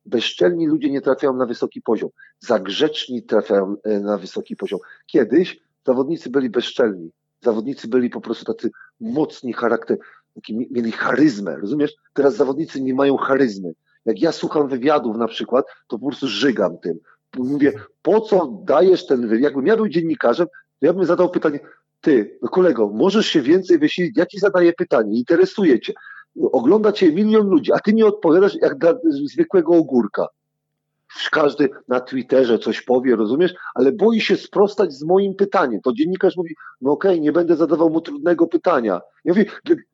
[0.05, 2.09] bezczelni ludzie nie trafiają na wysoki poziom.
[2.39, 4.79] Zagrzeczni trafiają e, na wysoki poziom.
[5.05, 7.11] Kiedyś zawodnicy byli bezczelni.
[7.41, 9.97] Zawodnicy byli po prostu tacy mocni charakter,
[10.35, 11.93] taki, mieli charyzmę, rozumiesz?
[12.13, 13.73] Teraz zawodnicy nie mają charyzmy.
[14.05, 16.99] Jak ja słucham wywiadów na przykład, to po prostu żygam tym.
[17.37, 19.43] Mówię, po co dajesz ten wywiad?
[19.43, 20.47] Jakbym ja był dziennikarzem,
[20.79, 21.59] to ja bym zadał pytanie,
[22.01, 25.93] ty, no kolego, możesz się więcej wysilić, ja ci zadaję pytanie, interesuje cię.
[26.51, 28.93] Ogląda cię milion ludzi, a ty mi odpowiadasz jak dla
[29.25, 30.27] zwykłego ogórka
[31.31, 35.81] każdy na Twitterze coś powie, rozumiesz, ale boi się sprostać z moim pytaniem.
[35.81, 39.01] To dziennikarz mówi, no okej, okay, nie będę zadawał mu trudnego pytania.
[39.25, 39.45] Ja mówię,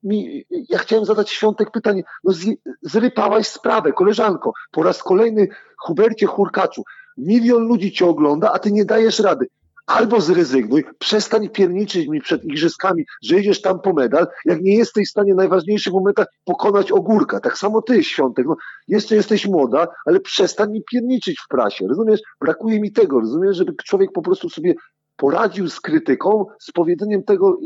[0.03, 2.45] mi, ja chciałem zadać świątek pytanie, no z,
[2.81, 5.47] zrypałaś sprawę, koleżanko, po raz kolejny
[5.77, 6.83] Hubercie Hurkaczu,
[7.17, 9.47] milion ludzi cię ogląda, a ty nie dajesz rady
[9.85, 15.07] albo zrezygnuj, przestań pierniczyć mi przed igrzyskami, że jedziesz tam po medal, jak nie jesteś
[15.07, 17.39] w stanie w najważniejszych momentach pokonać ogórka.
[17.39, 18.55] Tak samo ty, Świątek, no,
[18.87, 22.21] jeszcze jesteś młoda, ale przestań mi pierniczyć w prasie, rozumiesz?
[22.41, 24.73] Brakuje mi tego, rozumiesz, żeby człowiek po prostu sobie
[25.15, 27.59] poradził z krytyką, z powiedzeniem tego,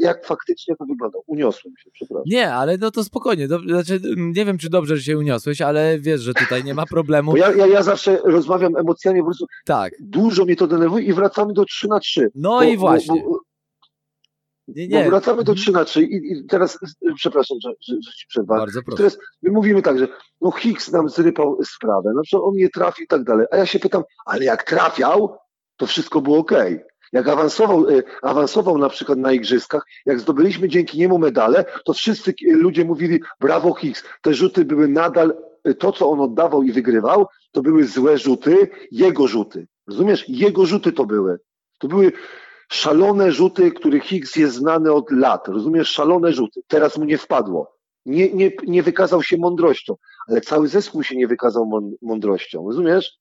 [0.00, 1.18] jak faktycznie to wygląda.
[1.26, 2.24] Uniosłem się, przepraszam.
[2.26, 3.48] Nie, ale no to spokojnie.
[3.48, 6.86] Do, znaczy, nie wiem, czy dobrze, że się uniosłeś, ale wiesz, że tutaj nie ma
[6.86, 7.30] problemu.
[7.30, 9.92] Bo ja, ja, ja zawsze rozmawiam emocjami, po prostu tak.
[10.00, 12.30] dużo mnie to denerwuje i wracamy do 3 na 3.
[12.34, 13.22] No bo, i właśnie.
[13.22, 13.40] Bo, bo,
[14.68, 15.10] nie, nie.
[15.10, 16.78] Wracamy do 3 na 3 i, i teraz,
[17.16, 18.60] przepraszam, że, że, że ci przerwałem.
[18.60, 18.96] Bardzo proszę.
[18.96, 20.08] Teraz my mówimy tak, że
[20.40, 23.46] no Hicks nam zrypał sprawę, no przykład on nie trafił i tak dalej.
[23.50, 25.36] A ja się pytam, ale jak trafiał,
[25.76, 26.52] to wszystko było ok.
[27.14, 32.34] Jak awansował, y, awansował na przykład na igrzyskach, jak zdobyliśmy dzięki niemu medale, to wszyscy
[32.42, 34.04] ludzie mówili brawo Hicks.
[34.22, 35.36] Te rzuty były nadal,
[35.68, 39.66] y, to co on oddawał i wygrywał, to były złe rzuty, jego rzuty.
[39.86, 40.28] Rozumiesz?
[40.28, 41.38] Jego rzuty to były.
[41.78, 42.12] To były
[42.68, 45.48] szalone rzuty, których Hicks jest znany od lat.
[45.48, 45.88] Rozumiesz?
[45.88, 46.60] Szalone rzuty.
[46.66, 47.76] Teraz mu nie wpadło.
[48.06, 49.96] Nie, nie, nie wykazał się mądrością,
[50.28, 52.66] ale cały zespół się nie wykazał mądrością.
[52.66, 53.18] Rozumiesz?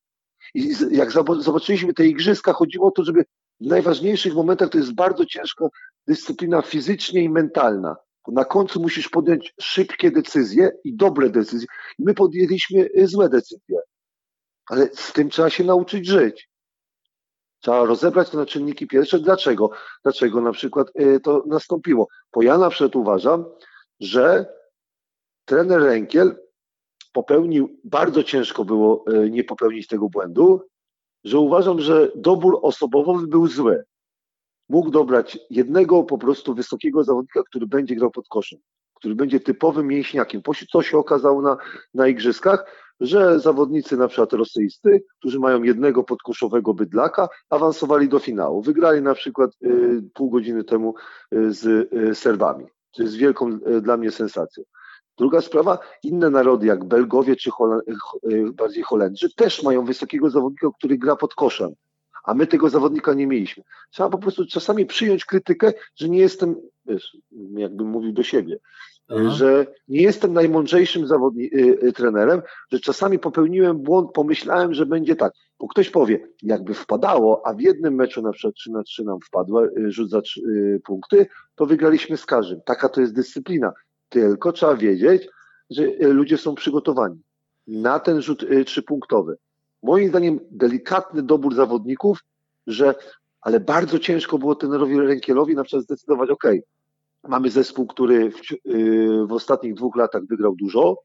[0.53, 3.25] I jak zobaczyliśmy te igrzyska, chodziło o to, żeby
[3.67, 5.65] najważniejszych momentach to jest bardzo ciężka
[6.07, 7.95] dyscyplina fizycznie i mentalna.
[8.27, 11.67] Na końcu musisz podjąć szybkie decyzje i dobre decyzje.
[11.99, 13.79] My podjęliśmy y, złe decyzje.
[14.69, 16.49] Ale z tym trzeba się nauczyć żyć.
[17.59, 19.19] Trzeba rozebrać to na czynniki pierwsze.
[19.19, 19.69] Dlaczego?
[20.03, 22.07] Dlaczego na przykład y, to nastąpiło?
[22.33, 23.45] Bo ja na przykład uważam,
[23.99, 24.45] że
[25.45, 26.35] trener Rękiel
[27.13, 30.61] popełnił, bardzo ciężko było y, nie popełnić tego błędu,
[31.23, 33.83] że uważam, że dobór osobowy był zły.
[34.69, 38.59] Mógł dobrać jednego po prostu wysokiego zawodnika, który będzie grał pod koszem,
[38.93, 40.41] który będzie typowym mięśniakiem.
[40.71, 41.57] Co się okazało na,
[41.93, 42.65] na igrzyskach?
[42.99, 48.61] Że zawodnicy na przykład rosyjscy, którzy mają jednego podkoszowego bydlaka, awansowali do finału.
[48.61, 50.95] Wygrali na przykład y, pół godziny temu
[51.33, 52.65] y, z y, Serbami.
[52.95, 54.63] To jest wielką y, dla mnie sensacją.
[55.17, 57.93] Druga sprawa, inne narody jak Belgowie czy Holand e,
[58.53, 61.69] bardziej Holendrzy też mają wysokiego zawodnika, który gra pod koszem,
[62.23, 63.63] a my tego zawodnika nie mieliśmy.
[63.91, 67.17] Trzeba po prostu czasami przyjąć krytykę, że nie jestem, wiesz,
[67.55, 68.57] jakbym mówił do siebie,
[69.09, 69.29] Aha.
[69.29, 71.49] że nie jestem najmądrzejszym zawodni-
[71.95, 75.33] trenerem, że czasami popełniłem błąd, pomyślałem, że będzie tak.
[75.59, 79.19] Bo ktoś powie, jakby wpadało, a w jednym meczu na przykład 3 na 3 nam
[79.27, 80.41] wpadło, rzut za 3
[80.85, 82.61] punkty, to wygraliśmy z każdym.
[82.65, 83.73] Taka to jest dyscyplina.
[84.13, 85.29] Tylko trzeba wiedzieć,
[85.69, 87.21] że ludzie są przygotowani
[87.67, 89.37] na ten rzut trzypunktowy.
[89.83, 92.19] Moim zdaniem delikatny dobór zawodników,
[92.67, 92.95] że
[93.41, 96.43] ale bardzo ciężko było tenerowi Rękielowi na przykład zdecydować, ok,
[97.27, 100.97] mamy zespół, który w, yy, w, ostatnich dwóch latach wygrał dużo,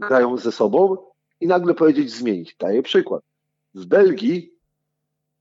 [0.00, 0.96] grają ze sobą
[1.40, 2.56] i nagle powiedzieć zmienić.
[2.60, 3.22] Daję przykład.
[3.74, 4.52] W Belgii,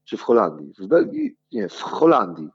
[0.06, 0.74] czy w Holandii?
[0.80, 2.50] W Belgii, nie, w Holandii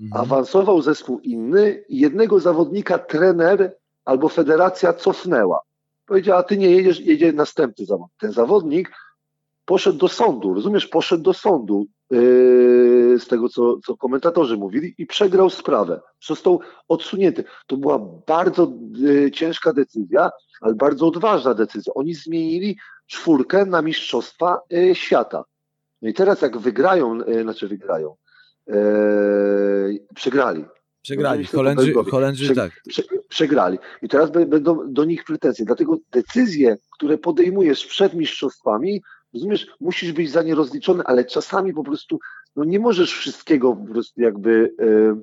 [0.00, 0.22] mhm.
[0.22, 5.60] awansował zespół inny i jednego zawodnika trener albo federacja cofnęła.
[6.06, 8.18] Powiedziała, ty nie jedziesz, jedzie następny zawodnik.
[8.20, 8.90] Ten zawodnik
[9.64, 15.06] poszedł do sądu, rozumiesz, poszedł do sądu yy, z tego, co, co komentatorzy mówili i
[15.06, 16.00] przegrał sprawę.
[16.26, 17.44] Został odsunięty.
[17.66, 20.30] To była bardzo yy, ciężka decyzja,
[20.60, 21.94] ale bardzo odważna decyzja.
[21.94, 25.44] Oni zmienili czwórkę na Mistrzostwa yy, Świata.
[26.02, 28.16] No i teraz jak wygrają, yy, znaczy wygrają,
[30.14, 30.64] przegrali.
[31.02, 32.72] Przegrali, Holendrzy, Holendrzy Prze, tak.
[32.88, 33.78] Prze, przegrali.
[34.02, 35.64] I teraz będą do nich pretensje.
[35.64, 39.02] Dlatego decyzje, które podejmujesz przed mistrzostwami,
[39.34, 42.18] Rozumiesz, musisz być za nie rozliczony, ale czasami po prostu
[42.56, 44.74] no nie możesz wszystkiego po prostu jakby.
[44.78, 45.16] Yy,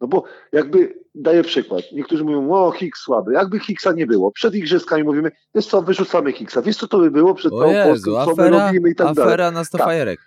[0.00, 1.82] no bo jakby daję przykład.
[1.92, 3.32] Niektórzy mówią, o Higgs słaby.
[3.32, 4.30] Jakby Higgsa nie było.
[4.32, 6.62] Przed igrzyskami mówimy, wiesz co, wyrzucamy Higgsa.
[6.62, 9.06] Wiesz co to by było przed o Jezu, Polską, co afera, my robimy i tak
[9.06, 9.54] afera dalej.
[9.54, 9.86] na 100 tak.
[9.86, 10.20] fajerek.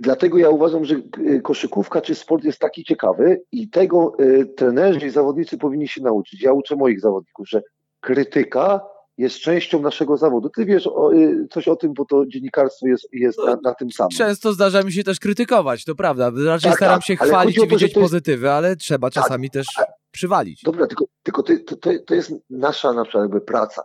[0.00, 5.06] Dlatego ja uważam, że y, koszykówka czy sport jest taki ciekawy i tego y, trenerzy
[5.06, 6.42] i zawodnicy powinni się nauczyć.
[6.42, 7.62] Ja uczę moich zawodników, że
[8.00, 8.80] krytyka
[9.18, 10.50] jest częścią naszego zawodu.
[10.56, 13.90] Ty wiesz o, y, coś o tym, bo to dziennikarstwo jest, jest na, na, tym
[13.90, 14.10] samym.
[14.10, 16.30] Często zdarza mi się też krytykować, to prawda.
[16.46, 19.66] Raczej tak, staram tak, się chwalić i widzieć pozytywy, ale trzeba tak, czasami też
[20.10, 20.62] przywalić.
[20.62, 23.82] Dobra, tylko, tylko to, to, to jest nasza na przykład praca.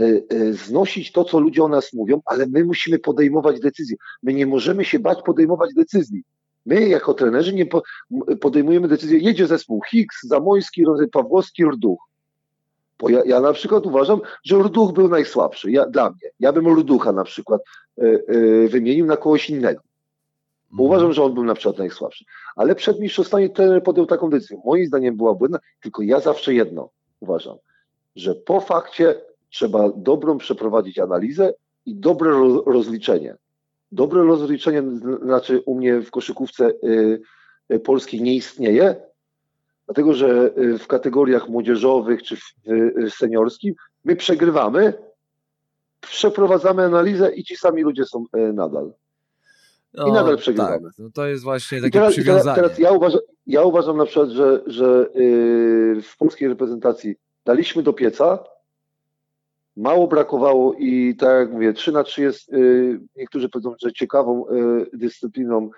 [0.00, 3.96] Y, y, znosić to, co ludzie o nas mówią, ale my musimy podejmować decyzje.
[4.22, 6.22] My nie możemy się bać podejmować decyzji.
[6.66, 7.66] My jako trenerzy nie
[8.40, 9.24] podejmujemy decyzji.
[9.24, 11.98] Jedzie zespół Higgs, Zamojski, Pawłowski, Rduch
[12.98, 16.30] bo ja, ja na przykład uważam, że Rduch był najsłabszy ja, dla mnie.
[16.40, 17.62] Ja bym Rducha na przykład
[17.98, 19.80] y, y, wymienił na kogoś innego.
[20.70, 20.90] Bo mhm.
[20.90, 22.24] uważam, że on był na przykład najsłabszy.
[22.56, 24.60] Ale przed mistrzostwami trener podjął taką decyzję.
[24.64, 27.56] Moim zdaniem była błędna, tylko ja zawsze jedno uważam,
[28.16, 29.14] że po fakcie
[29.56, 31.54] trzeba dobrą przeprowadzić analizę
[31.86, 32.30] i dobre
[32.66, 33.36] rozliczenie.
[33.92, 34.82] Dobre rozliczenie
[35.22, 36.72] znaczy u mnie w koszykówce
[37.70, 38.96] y, polskiej nie istnieje,
[39.86, 44.94] Dlatego, że y, w kategoriach młodzieżowych czy w seniorskim my przegrywamy,
[46.00, 48.92] przeprowadzamy analizę i ci sami ludzie są y, nadal.
[49.94, 50.88] I nadal przegrywamy.
[50.88, 52.56] Tak, no to jest właśnie takie teraz, przywiązanie.
[52.56, 57.82] Teraz, teraz ja, uważam, ja uważam na przykład, że, że y, w polskiej reprezentacji daliśmy
[57.82, 58.44] do pieca,
[59.76, 62.50] mało brakowało i tak jak mówię, 3 na 3 jest,
[63.16, 64.44] niektórzy powiedzą, że ciekawą
[64.92, 65.70] dyscypliną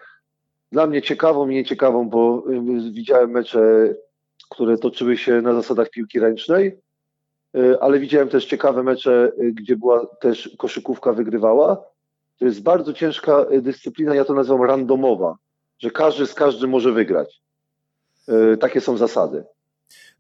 [0.73, 3.95] dla mnie ciekawą i nieciekawą, bo y, widziałem mecze,
[4.51, 6.81] które toczyły się na zasadach piłki ręcznej,
[7.57, 11.85] y, ale widziałem też ciekawe mecze, y, gdzie była też koszykówka wygrywała.
[12.39, 15.37] To jest bardzo ciężka dyscyplina, ja to nazywam randomowa,
[15.79, 17.43] że każdy z każdym może wygrać.
[18.61, 19.45] Takie są zasady.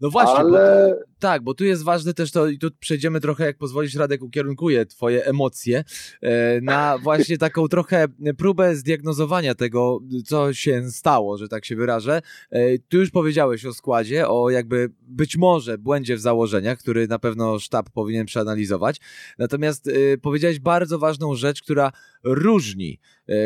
[0.00, 0.96] No właśnie, ale...
[1.18, 4.86] tak, bo tu jest ważne też to, i tu przejdziemy trochę, jak pozwolisz, Radek, ukierunkuję
[4.86, 5.84] twoje emocje
[6.20, 8.06] e, na właśnie taką trochę
[8.38, 12.22] próbę zdiagnozowania tego, co się stało, że tak się wyrażę.
[12.50, 17.18] E, tu już powiedziałeś o składzie, o jakby być może błędzie w założeniach, który na
[17.18, 19.00] pewno sztab powinien przeanalizować.
[19.38, 21.92] Natomiast e, powiedziałeś bardzo ważną rzecz, która
[22.24, 22.98] różni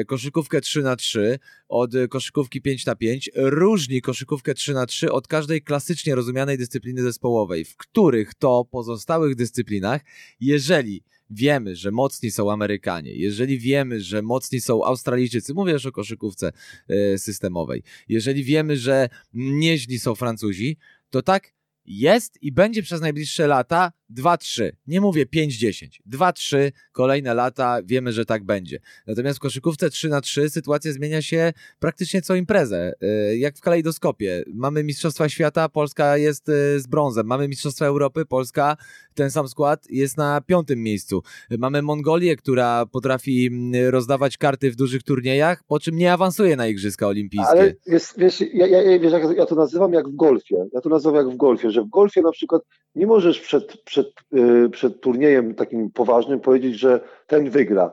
[0.06, 5.28] koszykówkę 3 na 3 od koszykówki 5 na 5 różni koszykówkę 3 na 3 od
[5.28, 10.02] każdej klasycznie rozumianej dyscypliny zespołowej, w których to pozostałych dyscyplinach,
[10.40, 15.92] jeżeli wiemy, że mocni są Amerykanie, jeżeli wiemy, że mocni są Australijczycy, mówię już o
[15.92, 16.52] koszykówce
[16.88, 20.76] e, systemowej, jeżeli wiemy, że nieźli są Francuzi,
[21.10, 21.52] to tak
[21.86, 24.70] jest i będzie przez najbliższe lata 2-3.
[24.86, 25.86] Nie mówię 5-10.
[26.12, 28.78] 2-3 kolejne lata, wiemy, że tak będzie.
[29.06, 32.92] Natomiast w koszykówce 3 na 3 sytuacja zmienia się praktycznie co imprezę.
[33.00, 34.44] E, jak w kalejdoskopie.
[34.54, 37.26] Mamy Mistrzostwa Świata, Polska jest e, z brązem.
[37.26, 38.76] Mamy Mistrzostwa Europy, Polska,
[39.14, 41.22] ten sam skład, jest na piątym miejscu.
[41.58, 43.50] Mamy Mongolię, która potrafi
[43.90, 47.50] rozdawać karty w dużych turniejach, po czym nie awansuje na Igrzyska Olimpijskie.
[47.50, 47.74] Ale
[48.16, 50.56] wiesz, ja, ja, wiesz, ja to nazywam jak w golfie.
[50.72, 52.62] Ja to nazywam jak w golfie, że w golfie na przykład
[52.94, 57.92] nie możesz przed, przed, y, przed turniejem takim poważnym powiedzieć, że ten wygra.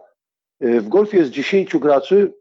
[0.64, 2.34] Y, w golfie jest 10 graczy,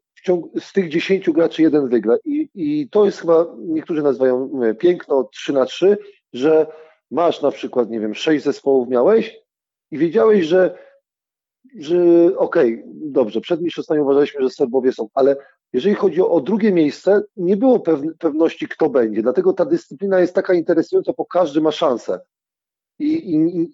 [0.61, 2.17] z tych 10 graczy jeden wygra.
[2.25, 5.99] I, I to jest chyba, niektórzy nazywają piękno 3 na 3,
[6.33, 6.67] że
[7.11, 9.39] masz na przykład, nie wiem, sześć zespołów miałeś
[9.91, 10.79] i wiedziałeś, że,
[11.79, 11.97] że
[12.37, 15.37] okej, okay, dobrze, przed mistrzostwami uważaliśmy, że Serbowie są, ale
[15.73, 17.81] jeżeli chodzi o, drugie miejsce, nie było
[18.19, 19.23] pewności, kto będzie.
[19.23, 22.21] Dlatego ta dyscyplina jest taka interesująca, bo każdy ma szansę.
[22.99, 23.71] I, i,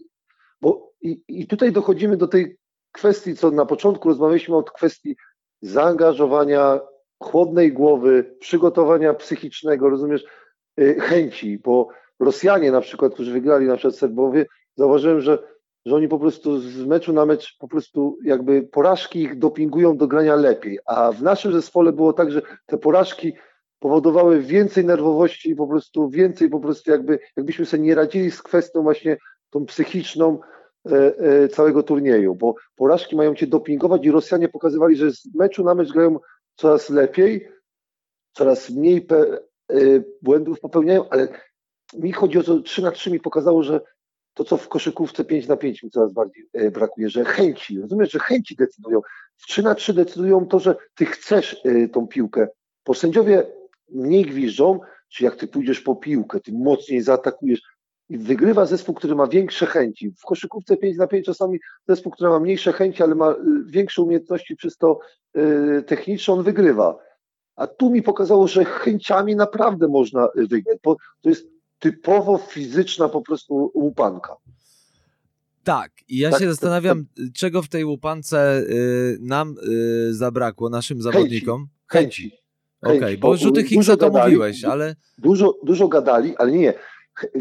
[0.60, 2.58] bo, i, I tutaj dochodzimy do tej
[2.92, 5.16] kwestii, co na początku rozmawialiśmy o kwestii
[5.62, 6.80] zaangażowania,
[7.22, 10.24] chłodnej głowy, przygotowania psychicznego, rozumiesz,
[10.80, 11.88] y, chęci, bo
[12.20, 15.38] Rosjanie na przykład, którzy wygrali na przykład Serbowie, zauważyłem, że,
[15.86, 20.06] że oni po prostu z meczu na mecz po prostu jakby porażki ich dopingują do
[20.06, 23.32] grania lepiej, a w naszym zespole było tak, że te porażki
[23.78, 28.42] powodowały więcej nerwowości i po prostu więcej po prostu jakby, jakbyśmy sobie nie radzili z
[28.42, 29.16] kwestią właśnie
[29.50, 30.40] tą psychiczną
[30.90, 35.64] e, e, całego turnieju, bo porażki mają cię dopingować i Rosjanie pokazywali, że z meczu
[35.64, 36.18] na mecz grają
[36.56, 37.48] coraz lepiej,
[38.32, 39.38] coraz mniej pe,
[39.70, 39.76] e,
[40.22, 41.28] błędów popełniają, ale
[41.98, 43.80] mi chodzi o to, 3 na 3 mi pokazało, że
[44.34, 48.12] to, co w koszykówce 5 na 5 mi coraz bardziej e, brakuje, że chęci, rozumiesz,
[48.12, 49.00] że chęci decydują.
[49.36, 52.48] W 3 na 3 decydują to, że ty chcesz e, tą piłkę,
[52.86, 53.46] bo sędziowie
[53.88, 57.60] mniej gwiżdżą, czy jak ty pójdziesz po piłkę, ty mocniej zaatakujesz
[58.08, 60.10] i wygrywa zespół, który ma większe chęci.
[60.10, 64.02] W koszykówce 5 na 5 czasami zespół, który ma mniejsze chęci, ale ma e, większe
[64.02, 64.98] umiejętności przez to
[65.86, 66.98] techniczne, on wygrywa.
[67.56, 71.53] A tu mi pokazało, że chęciami naprawdę można wygrać, bo to jest
[71.84, 74.36] typowo fizyczna po prostu łupanka.
[75.64, 79.54] Tak, i ja tak, się zastanawiam, tak, czego w tej łupance y, nam
[80.08, 81.68] y, zabrakło, naszym zawodnikom.
[81.86, 82.32] Chęci.
[82.82, 84.96] Okej, okay, bo rzuty Higgsa to gadali, mówiłeś, ale...
[85.18, 86.74] Dużo, dużo gadali, ale nie,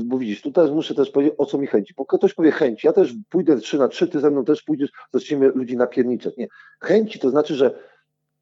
[0.04, 1.94] bo widzisz, tutaj muszę też powiedzieć, o co mi chęci.
[1.98, 4.90] Bo ktoś powie chęci, ja też pójdę 3 na 3, ty ze mną też pójdziesz,
[5.14, 6.38] zaczniemy ludzi napierniczać.
[6.38, 6.48] Nie,
[6.82, 7.80] chęci to znaczy, że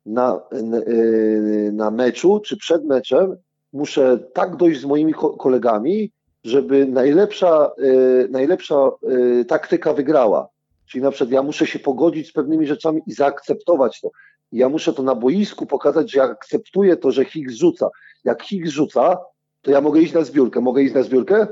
[0.06, 3.38] na, na, y, na meczu czy przed meczem
[3.74, 6.12] muszę tak dojść z moimi kolegami,
[6.44, 10.50] żeby najlepsza, e, najlepsza e, taktyka wygrała.
[10.86, 14.10] Czyli na przykład ja muszę się pogodzić z pewnymi rzeczami i zaakceptować to.
[14.52, 17.90] ja muszę to na boisku pokazać, że ja akceptuję to, że Higgs rzuca.
[18.24, 19.18] Jak Higgs rzuca,
[19.62, 20.62] to ja mogę iść na zbiórkę.
[20.62, 21.48] Mogę iść na zbiórkę?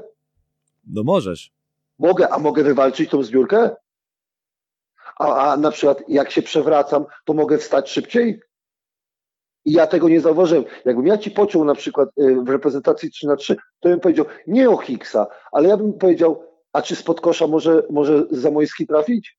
[0.88, 1.52] No możesz.
[2.00, 3.70] Mogę, a mogę wywalczyć tą zbiórkę?
[5.20, 8.42] A, a na przykład jak się przewracam, to mogę wstać szybciej?
[9.66, 10.64] I ja tego nie zauważyłem.
[10.86, 14.26] Jakbym ja ci pociął na przykład y, w reprezentacji 3 na 3, to bym powiedział
[14.48, 16.44] nie o Higgsa, ale ja bym powiedział,
[16.74, 19.38] a czy spod kosza może, może Zamojski trafić?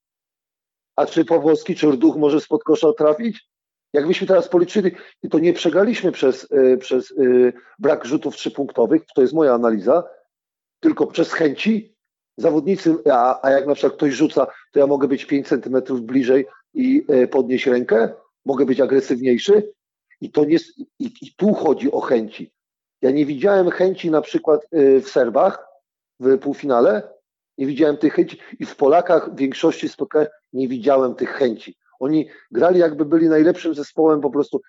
[0.97, 3.51] A czy Pawłowski czy Rduch może spod kosza trafić?
[3.93, 4.93] Jakbyśmy teraz policzyli,
[5.31, 10.05] to nie przegraliśmy przez, y, przez y, brak rzutów trzypunktowych, to jest moja analiza,
[10.81, 11.97] tylko przez chęci
[12.37, 16.47] zawodnicy, a, a jak na przykład ktoś rzuca, to ja mogę być 5 centymetrów bliżej
[16.75, 18.13] i podnieść rękę,
[18.45, 19.73] mogę być agresywniejszy,
[20.21, 20.57] i to nie,
[20.99, 22.53] i, i tu chodzi o chęci.
[23.03, 25.67] Ja nie widziałem chęci na przykład y, w Serbach
[26.21, 27.13] w półfinale,
[27.59, 31.77] nie widziałem tych chęci i w Polakach w większości spotkań nie widziałem tych chęci.
[32.01, 34.61] Oni grali jakby byli najlepszym zespołem po prostu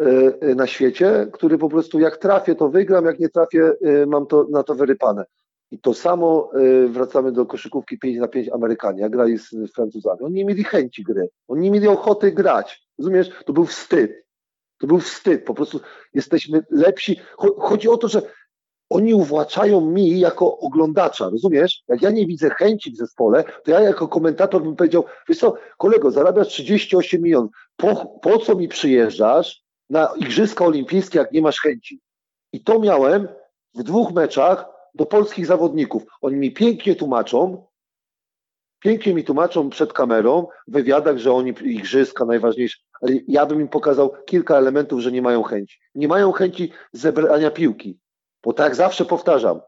[0.00, 0.04] y,
[0.42, 3.72] y, na świecie, który po prostu jak trafię to wygram, jak nie trafię
[4.06, 5.24] mam to na to wyrypane.
[5.72, 6.50] I to samo
[6.88, 10.20] wracamy do koszykówki 5 na 5 Amerykanie, jak grali z Francuzami.
[10.20, 12.86] Oni nie mieli chęci gry, oni nie mieli ochoty grać.
[12.98, 13.30] Rozumiesz?
[13.46, 14.29] To był wstyd.
[14.80, 15.44] To był wstyd.
[15.44, 15.80] Po prostu
[16.14, 17.20] jesteśmy lepsi.
[17.58, 18.22] Chodzi o to, że
[18.90, 21.82] oni uwłaczają mi jako oglądacza, rozumiesz?
[21.88, 25.54] Jak ja nie widzę chęci w zespole, to ja jako komentator bym powiedział, wiesz co,
[25.78, 31.60] kolego, zarabiasz 38 milionów, po, po co mi przyjeżdżasz na Igrzyska Olimpijskie, jak nie masz
[31.60, 32.00] chęci?
[32.52, 33.28] I to miałem
[33.74, 36.02] w dwóch meczach do polskich zawodników.
[36.20, 37.66] Oni mi pięknie tłumaczą,
[38.80, 43.68] pięknie mi tłumaczą przed kamerą, w wywiadach, że oni igrzyska najważniejsze, ale ja bym im
[43.68, 45.78] pokazał kilka elementów, że nie mają chęci.
[45.94, 47.98] Nie mają chęci zebrania piłki,
[48.42, 49.60] bo tak zawsze powtarzam,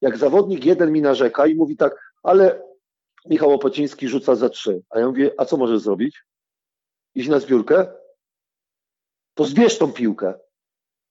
[0.00, 2.62] jak zawodnik jeden mi narzeka i mówi tak, ale
[3.26, 6.22] Michał Opociński rzuca za trzy, a ja mówię, a co możesz zrobić?
[7.14, 7.86] Iść na zbiórkę?
[9.34, 10.34] To zbierz tą piłkę.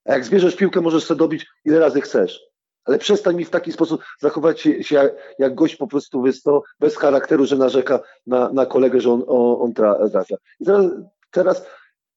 [0.06, 2.53] A jak zbierzesz piłkę, możesz sobie dobić ile razy chcesz
[2.86, 6.64] ale przestań mi w taki sposób zachować się, się jak, jak, gość po prostu to
[6.80, 9.74] bez charakteru, że narzeka na, na kolegę, że on, on, on
[10.12, 10.36] trafia.
[10.60, 10.86] I teraz,
[11.32, 11.66] teraz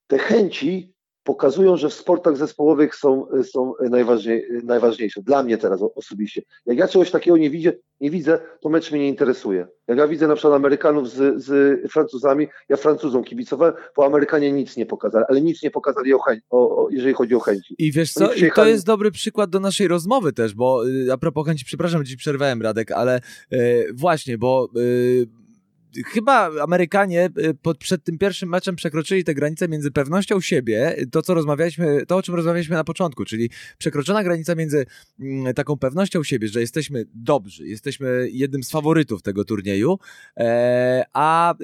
[0.07, 0.95] te chęci
[1.27, 5.22] pokazują, że w sportach zespołowych są, są najważniej, najważniejsze.
[5.22, 6.43] Dla mnie teraz osobiście.
[6.66, 9.66] Jak ja czegoś takiego nie widzę, nie widzę, to mecz mnie nie interesuje.
[9.89, 11.53] Jak ja widzę na przykład Amerykanów z, z
[11.93, 16.41] Francuzami, ja Francuzom kibicowałem, bo Amerykanie nic nie pokazali, ale nic nie pokazali, o chęć,
[16.51, 17.74] o, o, jeżeli chodzi o chęci.
[17.79, 21.18] I wiesz co, i to jest dobry przykład do naszej rozmowy też, bo y, a
[21.18, 23.20] propos chęci, przepraszam, że ci przerwałem Radek, ale
[23.53, 25.27] y, właśnie, bo y,
[26.07, 27.30] chyba Amerykanie
[27.62, 32.16] pod, przed tym pierwszym meczem przekroczyli tę granicę między pewnością siebie, to co rozmawialiśmy, to
[32.16, 34.86] o czym rozmawialiśmy na początku, czyli przekroczona granica między
[35.20, 39.99] mm, taką pewnością siebie, że jesteśmy dobrzy, jesteśmy jednym z faworytów tego turnieju,
[40.36, 41.57] e, a e,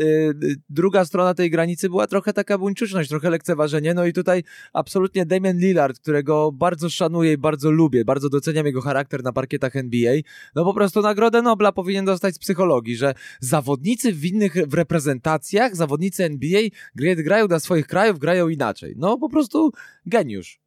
[0.70, 5.58] druga strona tej granicy była trochę taka buńczuczność, trochę lekceważenie, no i tutaj absolutnie Damian
[5.58, 10.14] Lillard, którego bardzo szanuję i bardzo lubię, bardzo doceniam jego charakter na parkietach NBA,
[10.54, 15.76] no po prostu Nagrodę Nobla powinien dostać z psychologii, że zawodnicy w innych w reprezentacjach,
[15.76, 16.60] zawodnicy NBA
[17.16, 18.94] grają dla swoich krajów, grają inaczej.
[18.96, 19.72] No po prostu
[20.06, 20.60] geniusz.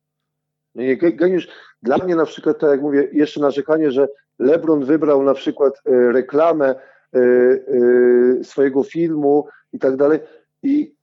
[1.14, 1.48] Geniusz.
[1.84, 4.08] Dla mnie na przykład, tak jak mówię, jeszcze narzekanie, że
[4.40, 6.76] LeBron wybrał na przykład e, reklamę e,
[7.20, 10.20] e, swojego filmu i tak dalej.
[10.64, 10.96] I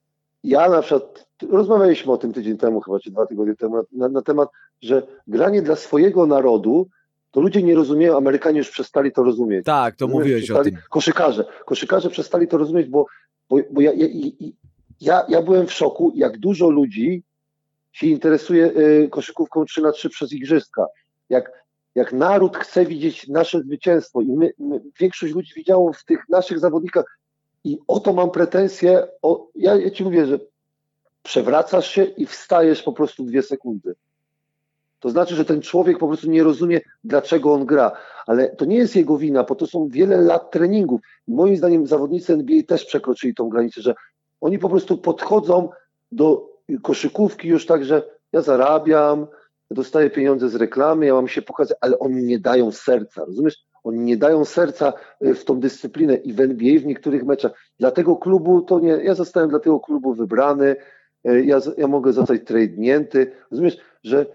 [0.45, 4.23] ja na przykład, rozmawialiśmy o tym tydzień temu, chyba czy dwa tygodnie temu, na, na
[4.23, 4.49] temat,
[4.83, 6.89] że granie dla swojego narodu
[7.33, 9.65] to ludzie nie rozumieją, Amerykanie już przestali to rozumieć.
[9.65, 10.77] Tak, to mówiłeś o tym.
[10.91, 13.07] Koszykarze, koszykarze przestali to rozumieć, bo,
[13.49, 14.07] bo, bo ja, ja,
[15.01, 17.23] ja, ja byłem w szoku, jak dużo ludzi
[17.93, 20.87] się interesuje y, koszykówką 3 na 3 przez igrzyska.
[21.29, 21.65] Jak,
[21.95, 26.59] jak naród chce widzieć nasze zwycięstwo i my, my, większość ludzi widziało w tych naszych
[26.59, 27.19] zawodnikach
[27.65, 30.39] i o to mam pretensje, o, ja, ja ci mówię, że
[31.23, 33.95] przewracasz się i wstajesz po prostu dwie sekundy.
[35.03, 37.93] To znaczy, że ten człowiek po prostu nie rozumie, dlaczego on gra.
[38.27, 41.01] Ale to nie jest jego wina, bo to są wiele lat treningów.
[41.29, 43.95] I moim zdaniem zawodnicy NBA też przekroczyli tą granicę, że
[44.41, 45.69] oni po prostu podchodzą
[46.13, 46.49] do
[46.83, 49.27] koszykówki już tak, że ja zarabiam,
[49.71, 53.65] dostaję pieniądze z reklamy, ja mam się pokazać, ale oni nie dają serca, rozumiesz?
[53.85, 54.93] Oni nie dają serca
[55.25, 57.53] y, w tą dyscyplinę i w NBA w niektórych meczach.
[57.79, 60.77] Dla tego klubu to nie, ja zostałem dla tego klubu wybrany,
[61.29, 64.27] y, ja, ja mogę zostać trade'nięty, rozumiesz, że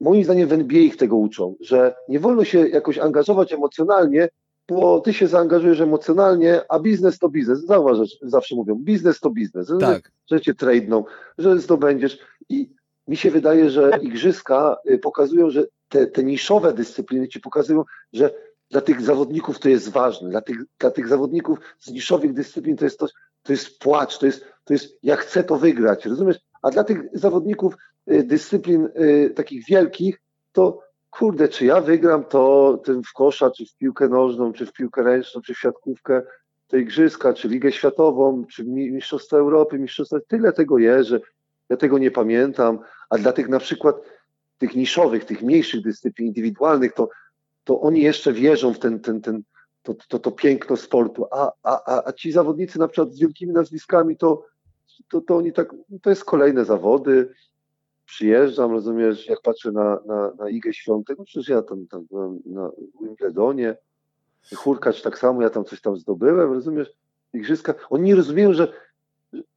[0.00, 4.28] moim zdaniem w NBA ich tego uczą, że nie wolno się jakoś angażować emocjonalnie,
[4.68, 7.66] bo ty się zaangażujesz emocjonalnie, a biznes to biznes.
[7.66, 10.12] Zauważ, zawsze mówią, biznes to biznes, tak.
[10.30, 11.04] że, że cię tradeną,
[11.38, 12.18] że zdobędziesz
[12.48, 12.70] i
[13.08, 18.30] mi się wydaje, że igrzyska y, pokazują, że te, te niszowe dyscypliny ci pokazują, że
[18.70, 22.84] dla tych zawodników to jest ważne, dla tych, dla tych zawodników z niszowych dyscyplin to
[22.84, 23.06] jest to,
[23.42, 26.36] to jest płacz, to jest, to jest ja chcę to wygrać, rozumiesz?
[26.62, 27.76] A dla tych zawodników
[28.06, 30.20] dyscyplin y, takich wielkich,
[30.52, 30.80] to
[31.10, 35.02] kurde, czy ja wygram to tym w kosza, czy w piłkę nożną, czy w piłkę
[35.02, 36.22] ręczną, czy w siatkówkę,
[36.68, 41.20] te igrzyska, czy Ligę Światową, czy Mistrzostwa Europy, Mistrzostwa, tyle tego jest, że
[41.68, 42.78] ja tego nie pamiętam,
[43.10, 43.96] a dla tych na przykład
[44.58, 47.08] tych niszowych, tych mniejszych dyscyplin indywidualnych, to,
[47.64, 49.42] to oni jeszcze wierzą w ten, ten, ten,
[49.82, 54.16] to, to, to piękno sportu, a, a, a ci zawodnicy na przykład z wielkimi nazwiskami,
[54.16, 54.44] to,
[55.10, 57.34] to, to oni tak, to jest kolejne zawody,
[58.06, 62.42] przyjeżdżam, rozumiesz, jak patrzę na, na, na Igę Świątek, no przecież ja tam, tam byłem
[62.46, 62.70] na
[63.02, 63.76] Wimbledonie,
[64.54, 66.92] Hurkacz tak samo, ja tam coś tam zdobyłem, rozumiesz,
[67.32, 68.72] igrzyska, oni nie rozumieją, że,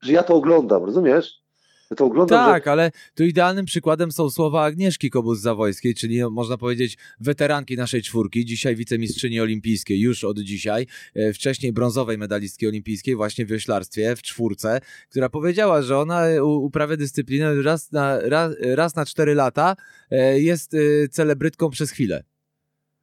[0.02, 1.42] że ja to oglądam, rozumiesz?
[1.90, 2.72] Ja to oglądam, tak, że...
[2.72, 8.46] ale tu idealnym przykładem są słowa Agnieszki Kobus-Zawojskiej, czyli no, można powiedzieć weteranki naszej czwórki,
[8.46, 14.22] dzisiaj wicemistrzyni olimpijskiej, już od dzisiaj, e, wcześniej brązowej medalistki olimpijskiej właśnie w wioślarstwie, w
[14.22, 19.76] czwórce, która powiedziała, że ona uprawia dyscyplinę raz na, raz, raz na cztery lata,
[20.12, 22.24] e, jest e, celebrytką przez chwilę.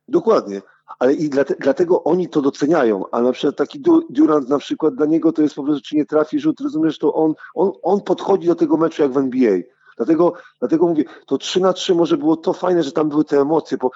[0.09, 0.61] Dokładnie
[0.99, 1.31] ale i
[1.61, 5.55] dlatego oni to doceniają, a na przykład taki Durant na przykład dla niego to jest
[5.55, 9.03] po prostu, czy nie trafi rzut, rozumiesz, to on, on, on podchodzi do tego meczu
[9.03, 9.59] jak w NBA.
[9.97, 13.41] Dlatego, dlatego mówię, to 3 na 3 może było to fajne, że tam były te
[13.41, 13.91] emocje, bo,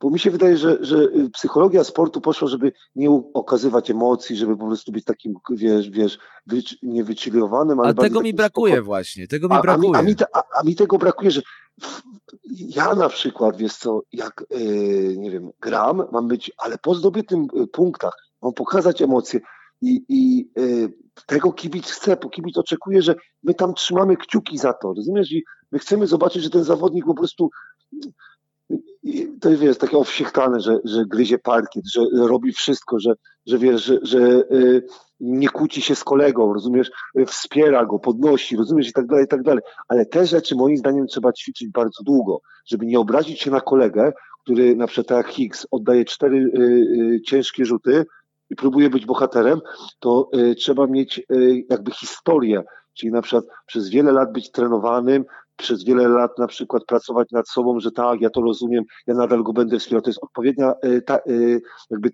[0.00, 4.66] bo mi się wydaje, że, że psychologia sportu poszła, żeby nie okazywać emocji, żeby po
[4.66, 6.18] prostu być takim, wiesz, wiesz,
[6.82, 7.80] niewychillowanym.
[7.80, 9.90] Ale, tego mi brakuje właśnie, tego mi a, brakuje.
[9.98, 11.42] A mi, a, mi, a, a mi tego brakuje, że
[12.50, 17.46] ja na przykład, wiesz co, jak, yy, nie wiem, gram, mam być, ale po zdobytym
[17.62, 19.40] e, punktach, mam pokazać emocje
[19.82, 20.92] i, i yy,
[21.26, 25.32] tego kibic chce, bo kibic oczekuje, że my tam trzymamy kciuki za to, rozumiesz?
[25.32, 27.50] I my chcemy zobaczyć, że ten zawodnik po prostu
[29.40, 33.14] to jest takie owsiechtane, że, że gryzie parkiet, że robi wszystko, że,
[33.46, 34.86] że wiesz, że, że y,
[35.20, 36.90] nie kłóci się z kolegą, rozumiesz,
[37.26, 38.88] wspiera go, podnosi, rozumiesz?
[38.88, 39.62] I tak dalej, i tak dalej.
[39.88, 44.12] Ale te rzeczy moim zdaniem trzeba ćwiczyć bardzo długo, żeby nie obrazić się na kolegę,
[44.42, 48.04] który na przykład jak Higgs oddaje cztery y, y, ciężkie rzuty
[48.50, 49.60] i próbuje być bohaterem,
[50.00, 51.22] to trzeba mieć
[51.70, 52.62] jakby historię,
[52.94, 55.24] czyli na przykład przez wiele lat być trenowanym,
[55.56, 59.42] przez wiele lat na przykład pracować nad sobą, że tak, ja to rozumiem, ja nadal
[59.42, 60.02] go będę wspierał.
[60.02, 61.20] To jest odpowiednia, e, ta, e,
[61.90, 62.10] jakby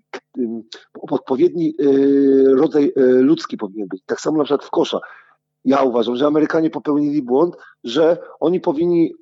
[1.01, 4.03] odpowiedni e, rodzaj ludzki powinien być.
[4.05, 4.99] Tak samo na przykład w kosza.
[5.65, 9.13] Ja uważam, że Amerykanie popełnili błąd, że oni powinni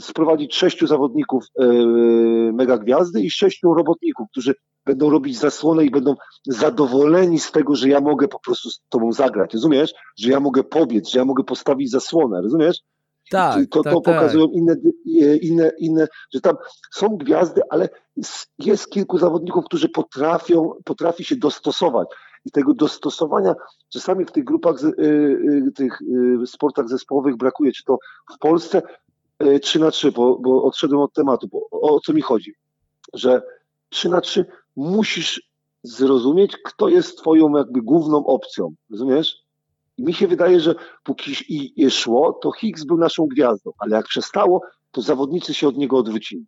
[0.00, 1.44] sprowadzić sześciu zawodników
[2.52, 4.54] mega gwiazdy i sześciu robotników, którzy
[4.86, 6.14] będą robić zasłonę i będą
[6.46, 9.92] zadowoleni z tego, że ja mogę po prostu z tobą zagrać, rozumiesz?
[10.18, 12.78] Że ja mogę pobiec, że ja mogę postawić zasłonę, rozumiesz?
[13.30, 14.14] Tak, to, tak, to tak.
[14.14, 14.76] pokazują inne,
[15.42, 16.56] inne, inne, że tam
[16.90, 17.88] są gwiazdy, ale
[18.58, 22.08] jest kilku zawodników, którzy potrafią, potrafi się dostosować.
[22.44, 23.54] I tego dostosowania
[23.92, 25.04] czasami w tych grupach, y,
[25.68, 25.98] y, tych
[26.46, 27.72] sportach zespołowych brakuje.
[27.72, 27.98] Czy to
[28.34, 28.82] w Polsce
[29.62, 32.54] 3 na 3, bo, bo odszedłem od tematu, bo o co mi chodzi?
[33.14, 33.42] Że
[33.88, 34.44] 3 na 3
[34.76, 35.48] musisz
[35.82, 38.74] zrozumieć, kto jest twoją jakby główną opcją.
[38.90, 39.47] Rozumiesz?
[39.98, 40.74] I mi się wydaje, że
[41.04, 41.34] póki
[41.90, 46.44] szło, to Higgs był naszą gwiazdą, ale jak przestało, to zawodnicy się od niego odwrócili.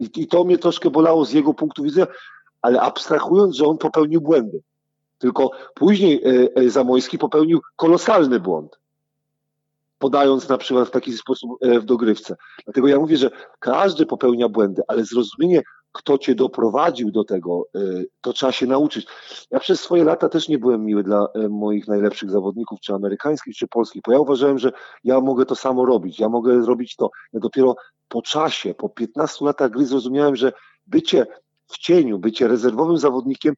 [0.00, 2.06] I, I, to mnie troszkę bolało z jego punktu widzenia,
[2.62, 4.62] ale abstrahując, że on popełnił błędy.
[5.18, 8.78] Tylko później e, e, Zamojski popełnił kolosalny błąd,
[9.98, 12.36] podając na przykład w taki sposób e, w dogrywce.
[12.64, 15.62] Dlatego ja mówię, że każdy popełnia błędy, ale zrozumienie,
[15.96, 17.68] kto cię doprowadził do tego,
[18.20, 19.06] to trzeba się nauczyć.
[19.50, 23.68] Ja przez swoje lata też nie byłem miły dla moich najlepszych zawodników, czy amerykańskich, czy
[23.68, 24.72] polskich, bo ja uważałem, że
[25.04, 27.10] ja mogę to samo robić, ja mogę zrobić to.
[27.32, 27.76] Ja dopiero
[28.08, 30.52] po czasie, po 15 latach gry zrozumiałem, że
[30.86, 31.26] bycie
[31.66, 33.54] w cieniu, bycie rezerwowym zawodnikiem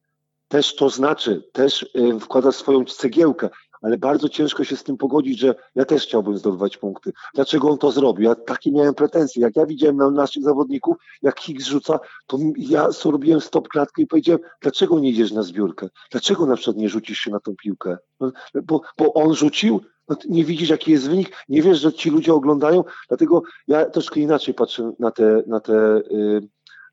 [0.49, 3.49] też to znaczy, też y, wkłada swoją cegiełkę,
[3.81, 7.11] ale bardzo ciężko się z tym pogodzić, że ja też chciałbym zdobywać punkty.
[7.33, 8.29] Dlaczego on to zrobił?
[8.29, 9.41] Ja takie miałem pretensje.
[9.41, 14.07] Jak ja widziałem na naszych zawodników, jak Higgs rzuca, to ja zrobiłem stop klatkę i
[14.07, 15.89] powiedziałem, dlaczego nie idziesz na zbiórkę?
[16.11, 17.97] Dlaczego na przykład nie rzucisz się na tą piłkę?
[18.19, 18.31] No,
[18.63, 22.33] bo, bo on rzucił, no, nie widzisz, jaki jest wynik, nie wiesz, że ci ludzie
[22.33, 26.41] oglądają, dlatego ja troszkę inaczej patrzę na te, na te, y,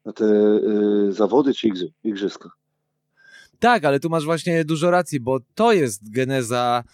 [0.05, 1.69] na te y, zawody czy
[2.05, 2.51] igrzyska.
[3.59, 6.85] Tak, ale tu masz właśnie dużo racji, bo to jest geneza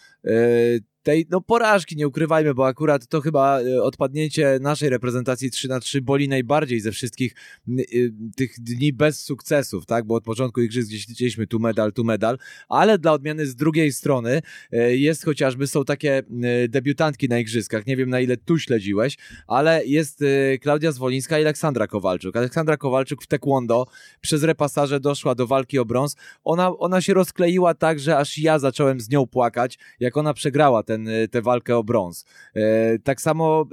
[1.02, 5.80] tej no, porażki, nie ukrywajmy, bo akurat to chyba e, odpadnięcie naszej reprezentacji 3 na
[5.80, 7.34] 3 boli najbardziej ze wszystkich
[7.68, 10.06] y, tych dni bez sukcesów, tak?
[10.06, 13.92] Bo od początku igrzysk gdzieś liczyliśmy tu medal, tu medal, ale dla odmiany z drugiej
[13.92, 14.42] strony
[14.72, 16.22] e, jest chociażby, są takie
[16.68, 20.24] debiutantki na igrzyskach, nie wiem na ile tu śledziłeś, ale jest
[20.60, 22.36] Klaudia Zwolińska i Aleksandra Kowalczuk.
[22.36, 23.86] Aleksandra Kowalczuk w taekwondo
[24.20, 26.16] przez repasaże doszła do walki o brąz.
[26.44, 30.82] Ona, ona się rozkleiła tak, że aż ja zacząłem z nią płakać, jak ona przegrała
[30.82, 32.24] ten, y, tę walkę o brąz.
[32.54, 33.66] E, tak samo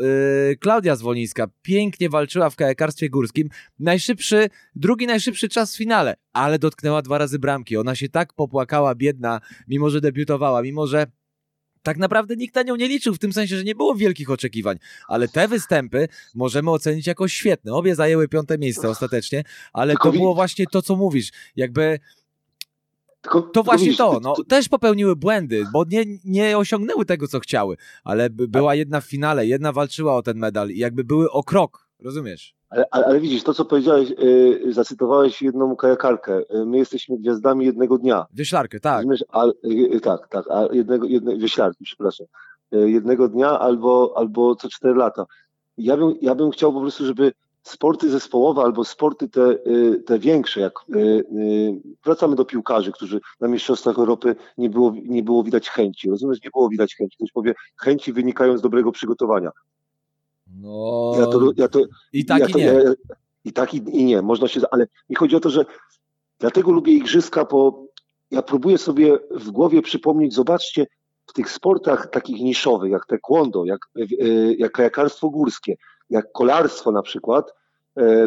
[0.51, 3.49] e, Klaudia Zwolińska pięknie walczyła w kajakarstwie górskim.
[3.79, 7.77] Najszybszy, drugi najszybszy czas w finale, ale dotknęła dwa razy bramki.
[7.77, 11.05] Ona się tak popłakała, biedna, mimo że debiutowała, mimo że
[11.83, 14.77] tak naprawdę nikt na nią nie liczył, w tym sensie, że nie było wielkich oczekiwań,
[15.07, 17.73] ale te występy możemy ocenić jako świetne.
[17.73, 21.31] Obie zajęły piąte miejsce ostatecznie, ale to było właśnie to, co mówisz.
[21.55, 21.99] Jakby
[23.21, 27.77] tylko, to właśnie to, no, też popełniły błędy, bo nie, nie osiągnęły tego, co chciały,
[28.03, 31.87] ale była jedna w finale, jedna walczyła o ten medal i jakby były o krok,
[31.99, 32.55] rozumiesz?
[32.69, 37.65] Ale, ale, ale widzisz, to co powiedziałeś, yy, zacytowałeś jedną kajakarkę, yy, my jesteśmy gwiazdami
[37.65, 38.25] jednego dnia.
[38.33, 38.97] Wioślarkę, tak.
[38.97, 42.27] Rozumiesz, al, yy, tak, tak, a jednego, jedne, wioślarki, przepraszam.
[42.71, 45.25] jednego dnia albo, albo co cztery lata.
[45.77, 47.31] Ja bym, ja bym chciał po prostu, żeby
[47.69, 53.19] sporty zespołowe albo sporty te, y, te większe, jak y, y, wracamy do piłkarzy, którzy
[53.39, 56.09] na Mistrzostwach Europy nie było, nie było widać chęci.
[56.09, 57.17] Rozumiesz, nie było widać chęci.
[57.17, 59.51] Ktoś powie, chęci wynikają z dobrego przygotowania.
[60.61, 61.11] No.
[61.19, 61.79] Ja to, ja to,
[62.13, 62.65] I tak ja i to, nie.
[62.65, 62.93] Ja,
[63.45, 64.21] I tak i, i, nie.
[64.21, 64.61] Można się.
[64.71, 65.65] Ale mi chodzi o to, że
[66.39, 67.85] dlatego lubię igrzyska, bo
[68.31, 70.87] ja próbuję sobie w głowie przypomnieć, zobaczcie,
[71.27, 73.79] w tych sportach takich niszowych, jak taekwondo, jak,
[74.57, 75.75] jak kajakarstwo górskie,
[76.09, 77.53] jak kolarstwo na przykład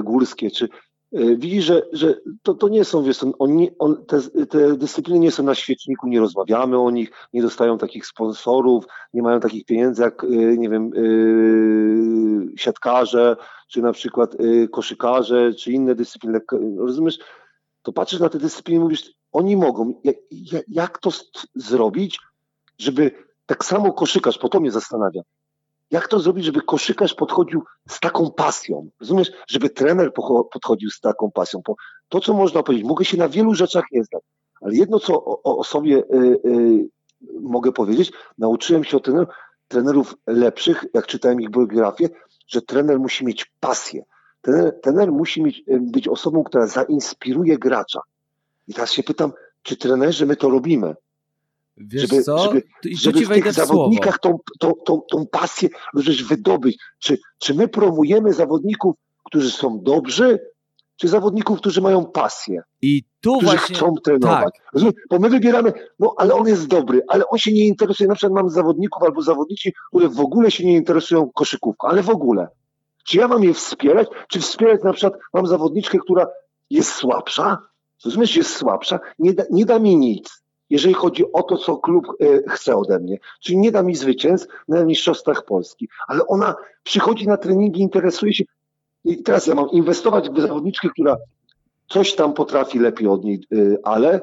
[0.05, 0.69] górskie, czy
[1.13, 5.31] e, widzi, że, że to, to nie są, wiesz, on, on, te, te dyscypliny nie
[5.31, 10.03] są na świeczniku, nie rozmawiamy o nich, nie dostają takich sponsorów, nie mają takich pieniędzy
[10.03, 10.91] jak, e, nie wiem,
[12.57, 13.37] siatkarze,
[13.69, 14.37] czy na przykład
[14.71, 16.41] koszykarze, czy inne dyscypliny.
[16.79, 17.19] Rozumiesz?
[17.83, 20.01] To patrzysz na te dyscypliny i mówisz, oni mogą.
[20.05, 20.17] Jak,
[20.69, 21.11] jak to
[21.55, 22.19] zrobić,
[22.79, 23.11] żeby
[23.47, 25.23] tak samo koszykarz, po to mnie zastanawia,
[25.93, 28.89] jak to zrobić, żeby koszykarz podchodził z taką pasją?
[29.01, 29.33] Rozumiesz?
[29.49, 30.13] Żeby trener
[30.53, 31.61] podchodził z taką pasją.
[31.67, 31.75] Bo
[32.09, 34.23] to, co można powiedzieć, mogę się na wielu rzeczach nie znać,
[34.61, 36.89] ale jedno, co o, o sobie y, y,
[37.41, 39.35] mogę powiedzieć, nauczyłem się od trenerów,
[39.69, 42.09] trenerów lepszych, jak czytałem ich biografię,
[42.49, 44.03] że trener musi mieć pasję.
[44.41, 48.01] Trener, trener musi mieć, y, być osobą, która zainspiruje gracza.
[48.69, 49.33] I teraz się pytam,
[49.63, 50.95] czy trenerzy my to robimy?
[51.77, 52.39] Wiesz żeby, co?
[52.39, 56.79] żeby, I żeby ci w tych zawodnikach tą, tą, tą, tą pasję żeś wydobyć.
[56.99, 58.95] Czy, czy my promujemy zawodników,
[59.25, 60.39] którzy są dobrzy,
[60.97, 62.63] czy zawodników, którzy mają pasję?
[62.83, 63.77] I tu którzy właśnie...
[63.77, 64.55] chcą trenować.
[64.75, 64.93] Tak.
[65.11, 68.09] Bo my wybieramy, no ale on jest dobry, ale on się nie interesuje.
[68.09, 72.11] Na przykład mamy zawodników albo zawodnici, które w ogóle się nie interesują koszykówką, ale w
[72.11, 72.49] ogóle.
[73.05, 76.27] Czy ja mam je wspierać, czy wspierać na przykład, mam zawodniczkę, która
[76.71, 77.59] jest słabsza,
[78.05, 80.42] rozumiesz, jest słabsza, nie da, nie da mi nic,
[80.73, 83.19] jeżeli chodzi o to, co klub y, chce ode mnie.
[83.41, 88.45] Czyli nie da mi zwycięstw na Mistrzostwach Polski, ale ona przychodzi na treningi, interesuje się.
[89.05, 91.17] I teraz ja mam inwestować w zawodniczkę, która
[91.89, 94.21] coś tam potrafi lepiej od niej, y, ale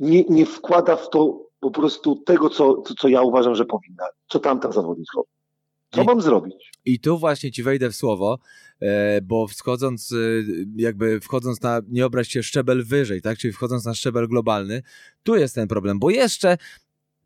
[0.00, 4.04] nie, nie wkłada w to po prostu tego, co, co ja uważam, że powinna.
[4.28, 5.20] Co tamta zawodniczka.
[5.94, 6.72] Co I, mam zrobić?
[6.84, 8.38] I tu właśnie ci wejdę w słowo,
[8.80, 10.16] e, bo wchodząc, e,
[10.76, 13.38] jakby wchodząc na, nie obrać się szczebel wyżej, tak?
[13.38, 14.82] Czyli wchodząc na szczebel globalny,
[15.22, 16.58] tu jest ten problem, bo jeszcze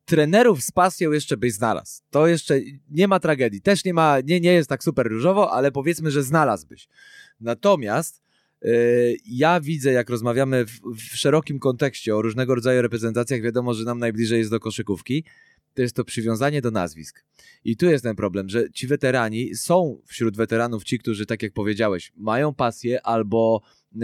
[0.04, 2.02] trenerów z pasją jeszcze byś znalazł.
[2.10, 2.60] To jeszcze
[2.90, 3.60] nie ma tragedii.
[3.60, 6.88] Też nie ma, nie, nie jest tak super różowo, ale powiedzmy, że znalazłbyś.
[7.40, 8.26] Natomiast
[8.62, 13.84] Yy, ja widzę, jak rozmawiamy w, w, szerokim kontekście o różnego rodzaju reprezentacjach, wiadomo, że
[13.84, 15.24] nam najbliżej jest do koszykówki,
[15.76, 17.24] to jest to przywiązanie do nazwisk.
[17.64, 21.52] I tu jest ten problem, że ci weterani są wśród weteranów ci, którzy, tak jak
[21.52, 23.60] powiedziałeś, mają pasję albo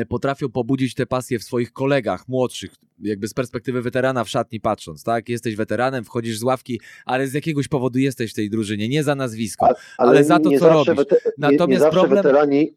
[0.08, 5.04] potrafią pobudzić te pasje w swoich kolegach młodszych, jakby z perspektywy weterana w szatni patrząc,
[5.04, 5.28] tak?
[5.28, 9.14] Jesteś weteranem, wchodzisz z ławki, ale z jakiegoś powodu jesteś w tej drużynie, nie za
[9.14, 11.04] nazwisko, ale, ale za to, co robisz.
[11.38, 12.22] Natomiast nie, nie problem...
[12.22, 12.72] weterani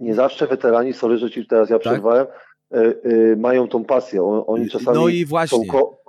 [0.00, 1.80] nie zawsze weterani, sorry, że ci teraz ja tak?
[1.82, 2.26] przerwałem,
[2.74, 4.22] y, y, mają tą pasję.
[4.46, 5.66] Oni czasami no i właśnie.
[5.66, 6.01] Ko-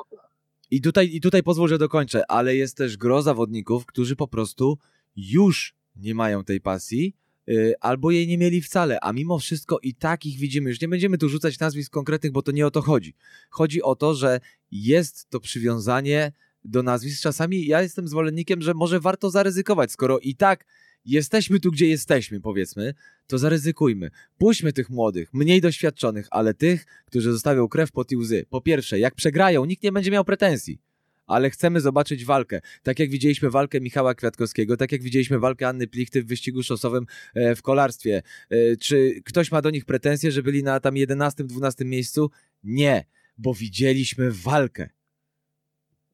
[0.73, 4.77] I tutaj, I tutaj pozwól, że dokończę, ale jest też gro zawodników, którzy po prostu
[5.15, 7.15] już nie mają tej pasji,
[7.49, 10.69] y, albo jej nie mieli wcale, a mimo wszystko i tak ich widzimy.
[10.69, 13.15] Już nie będziemy tu rzucać nazwisk konkretnych, bo to nie o to chodzi.
[13.49, 14.39] Chodzi o to, że
[14.71, 16.31] jest to przywiązanie
[16.63, 17.21] do nazwisk.
[17.21, 20.65] Czasami ja jestem zwolennikiem, że może warto zaryzykować, skoro i tak
[21.05, 22.93] jesteśmy tu, gdzie jesteśmy, powiedzmy,
[23.27, 24.09] to zaryzykujmy.
[24.37, 28.45] Puśćmy tych młodych, mniej doświadczonych, ale tych, którzy zostawią krew pod i łzy.
[28.49, 30.81] Po pierwsze, jak przegrają, nikt nie będzie miał pretensji.
[31.25, 32.61] Ale chcemy zobaczyć walkę.
[32.83, 37.05] Tak jak widzieliśmy walkę Michała Kwiatkowskiego, tak jak widzieliśmy walkę Anny Plichty w wyścigu szosowym
[37.33, 38.21] e, w kolarstwie.
[38.49, 42.31] E, czy ktoś ma do nich pretensje, że byli na tam 11-12 miejscu?
[42.63, 43.05] Nie,
[43.37, 44.89] bo widzieliśmy walkę.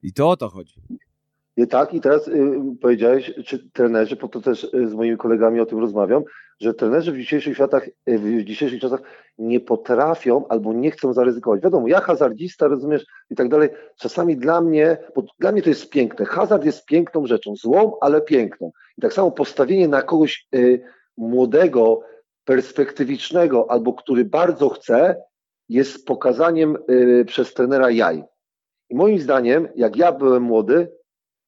[0.04, 0.82] I to o to chodzi.
[1.68, 5.66] Tak, i teraz y, powiedziałeś, czy trenerzy, po to też y, z moimi kolegami o
[5.66, 6.24] tym rozmawiam,
[6.60, 9.02] że trenerzy w dzisiejszych światach, y, w dzisiejszych czasach
[9.38, 11.62] nie potrafią albo nie chcą zaryzykować.
[11.62, 13.70] Wiadomo, ja hazardzista, rozumiesz, i tak dalej.
[13.98, 16.26] Czasami dla mnie, bo dla mnie to jest piękne.
[16.26, 18.72] Hazard jest piękną rzeczą, złą, ale piękną.
[18.98, 20.82] I tak samo postawienie na kogoś y,
[21.18, 22.02] młodego,
[22.46, 25.22] perspektywicznego, albo który bardzo chce,
[25.70, 28.24] jest pokazaniem y, przez trenera jaj.
[28.90, 30.99] I moim zdaniem, jak ja byłem młody,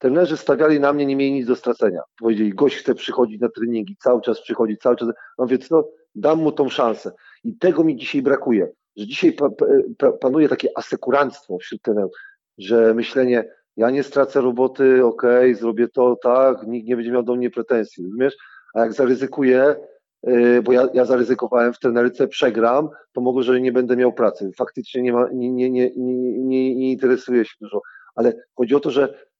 [0.01, 2.01] trenerzy stawiali na mnie, nie mieli nic do stracenia.
[2.19, 5.09] Powiedzieli, gość chce przychodzić na treningi, cały czas przychodzi, cały czas.
[5.37, 7.11] No więc no, dam mu tą szansę.
[7.43, 9.49] I tego mi dzisiaj brakuje, że dzisiaj pa,
[9.97, 12.11] pa, panuje takie asekuranstwo wśród trenerów,
[12.57, 17.23] że myślenie, ja nie stracę roboty, okej, okay, zrobię to, tak, nikt nie będzie miał
[17.23, 18.35] do mnie pretensji, rozumiesz?
[18.73, 19.75] A jak zaryzykuję,
[20.23, 24.51] yy, bo ja, ja zaryzykowałem w trenerce, przegram, to mogę, że nie będę miał pracy.
[24.57, 27.81] Faktycznie nie, ma, nie, nie, nie, nie, nie interesuje się dużo.
[28.15, 29.30] Ale chodzi o to, że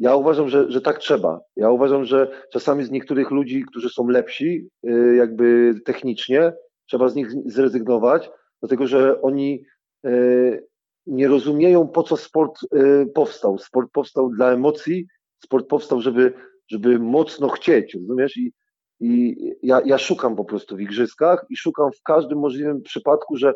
[0.00, 1.40] ja uważam, że, że tak trzeba.
[1.56, 6.52] Ja uważam, że czasami z niektórych ludzi, którzy są lepsi, y, jakby technicznie,
[6.86, 8.30] trzeba z nich zrezygnować,
[8.60, 9.64] dlatego że oni
[10.06, 10.66] y,
[11.06, 13.58] nie rozumieją, po co sport y, powstał.
[13.58, 15.06] Sport powstał dla emocji,
[15.44, 16.32] sport powstał, żeby,
[16.70, 18.36] żeby mocno chcieć, rozumiesz?
[18.36, 18.52] I,
[19.00, 23.54] i ja, ja szukam po prostu w igrzyskach i szukam w każdym możliwym przypadku, że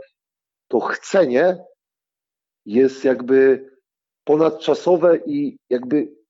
[0.69, 1.57] to chcenie
[2.67, 3.71] jest jakby
[4.25, 6.24] ponadczasowe i jakby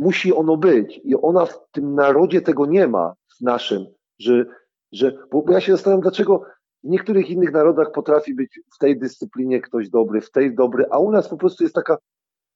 [0.00, 1.00] musi ono być.
[1.04, 3.86] I ona w tym narodzie tego nie ma, w naszym,
[4.18, 4.46] że,
[4.92, 6.42] że bo ja się zastanawiam, dlaczego
[6.84, 10.98] w niektórych innych narodach potrafi być w tej dyscyplinie ktoś dobry, w tej dobry, a
[10.98, 12.02] u nas po prostu jest taka, okej,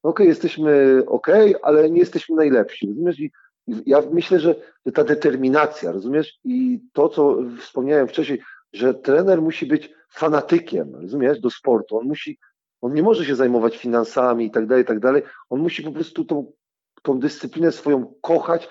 [0.03, 3.21] okay, jesteśmy okej, okay, ale nie jesteśmy najlepsi, rozumiesz?
[3.21, 3.31] I,
[3.67, 4.55] I ja myślę, że
[4.95, 6.39] ta determinacja, rozumiesz?
[6.45, 8.41] I to, co wspomniałem wcześniej,
[8.73, 11.99] że trener musi być fanatykiem, rozumiesz, do sportu.
[11.99, 12.39] On musi,
[12.81, 15.23] on nie może się zajmować finansami i tak dalej, i tak dalej.
[15.51, 16.53] On musi po prostu tą
[17.05, 18.69] tą dyscyplinę swoją kochać,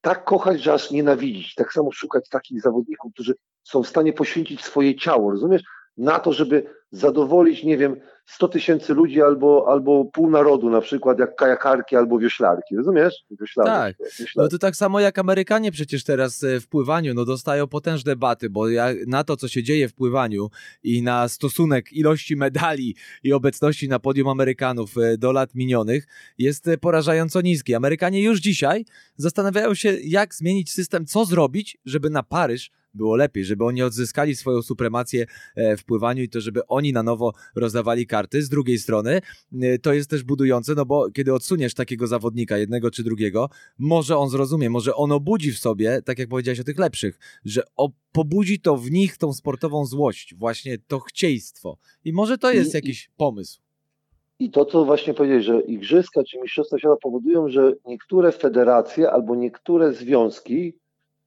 [0.00, 1.54] tak kochać, że aż nienawidzić.
[1.54, 5.62] Tak samo szukać takich zawodników, którzy są w stanie poświęcić swoje ciało, rozumiesz?
[5.96, 11.18] Na to, żeby zadowolić, nie wiem, 100 tysięcy ludzi albo, albo pół narodu, na przykład
[11.18, 13.14] jak kajakarki albo wioślarki, rozumiesz?
[13.64, 14.32] tak, wioślarki.
[14.36, 18.50] no to tak samo jak Amerykanie przecież teraz e, w pływaniu, no dostają potężne baty,
[18.50, 18.64] bo
[19.06, 20.48] na to, co się dzieje w pływaniu
[20.82, 26.06] i na stosunek ilości medali i obecności na podium Amerykanów e, do lat minionych
[26.38, 27.74] jest e, porażająco niski.
[27.74, 28.84] Amerykanie już dzisiaj
[29.16, 34.36] zastanawiają się, jak zmienić system, co zrobić, żeby na Paryż było lepiej, żeby oni odzyskali
[34.36, 35.26] swoją supremację
[35.56, 38.42] e, w pływaniu i to, żeby oni na nowo rozdawali karty.
[38.42, 39.20] Z drugiej strony
[39.62, 44.16] e, to jest też budujące, no bo kiedy odsuniesz takiego zawodnika, jednego czy drugiego, może
[44.16, 47.62] on zrozumie, może on obudzi w sobie, tak jak powiedziałeś o tych lepszych, że
[48.12, 51.78] pobudzi to w nich tą sportową złość, właśnie to chcieństwo.
[52.04, 53.60] I może to jest I, jakiś pomysł.
[54.38, 59.36] I to, co właśnie powiedziałeś, że igrzyska czy mistrzostwa świata powodują, że niektóre federacje albo
[59.36, 60.74] niektóre związki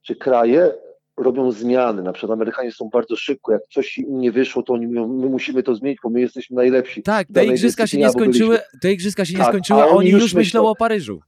[0.01, 0.73] czy kraje
[1.17, 2.03] robią zmiany.
[2.03, 5.29] Na przykład Amerykanie są bardzo szybko, jak coś im nie wyszło, to oni mówią, my
[5.29, 7.03] musimy to zmienić, bo my jesteśmy najlepsi.
[7.03, 10.23] Tak, te igrzyska się nie skończyły, te igrzyska się nie tak, skończyły, a oni już
[10.23, 11.19] myślą, myślą o Paryżu.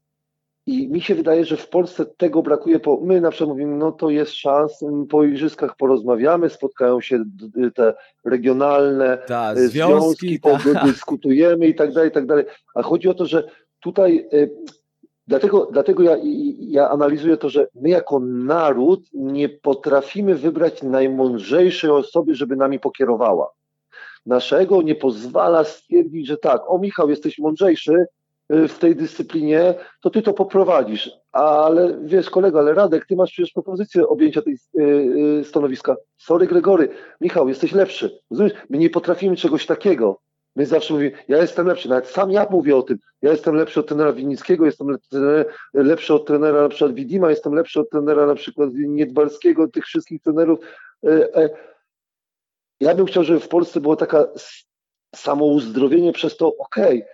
[0.68, 3.92] I mi się wydaje, że w Polsce tego brakuje, bo my na przykład mówimy, no
[3.92, 4.80] to jest szans,
[5.10, 7.24] po igrzyskach porozmawiamy, spotkają się
[7.76, 7.94] te
[8.26, 10.86] regionalne ta, e, związki, związki ta.
[10.86, 12.46] dyskutujemy i tak dalej, i tak dalej.
[12.76, 13.44] A chodzi o to, że
[13.80, 14.48] tutaj e,
[15.28, 16.17] Dlatego, dlatego ja,
[16.59, 23.51] ja analizuję to, że my jako naród nie potrafimy wybrać najmądrzejszej osoby, żeby nami pokierowała.
[24.25, 28.05] Naszego nie pozwala stwierdzić, że tak, o Michał, jesteś mądrzejszy,
[28.53, 31.11] Y, w tej dyscyplinie, to ty to poprowadzisz.
[31.32, 34.84] Ale wiesz, kolego, ale Radek, ty masz przecież propozycję objęcia tej y,
[35.39, 35.95] y, stanowiska.
[36.17, 36.89] Sorry, Gregory,
[37.21, 38.19] Michał, jesteś lepszy.
[38.32, 38.53] Rozumiesz?
[38.69, 40.19] My nie potrafimy czegoś takiego.
[40.58, 42.97] My zawsze mówimy, ja jestem lepszy, nawet sam ja mówię o tym.
[43.22, 44.97] Ja jestem lepszy od trenera Winnickiego, jestem
[45.74, 50.22] lepszy od trenera na przykład Widima, jestem lepszy od trenera na przykład Niedbalskiego, tych wszystkich
[50.22, 50.60] trenerów.
[51.05, 51.49] E,
[52.80, 54.28] ja bym chciał, żeby w Polsce było taka
[55.16, 57.12] samouzdrowienie przez to, okej, okay,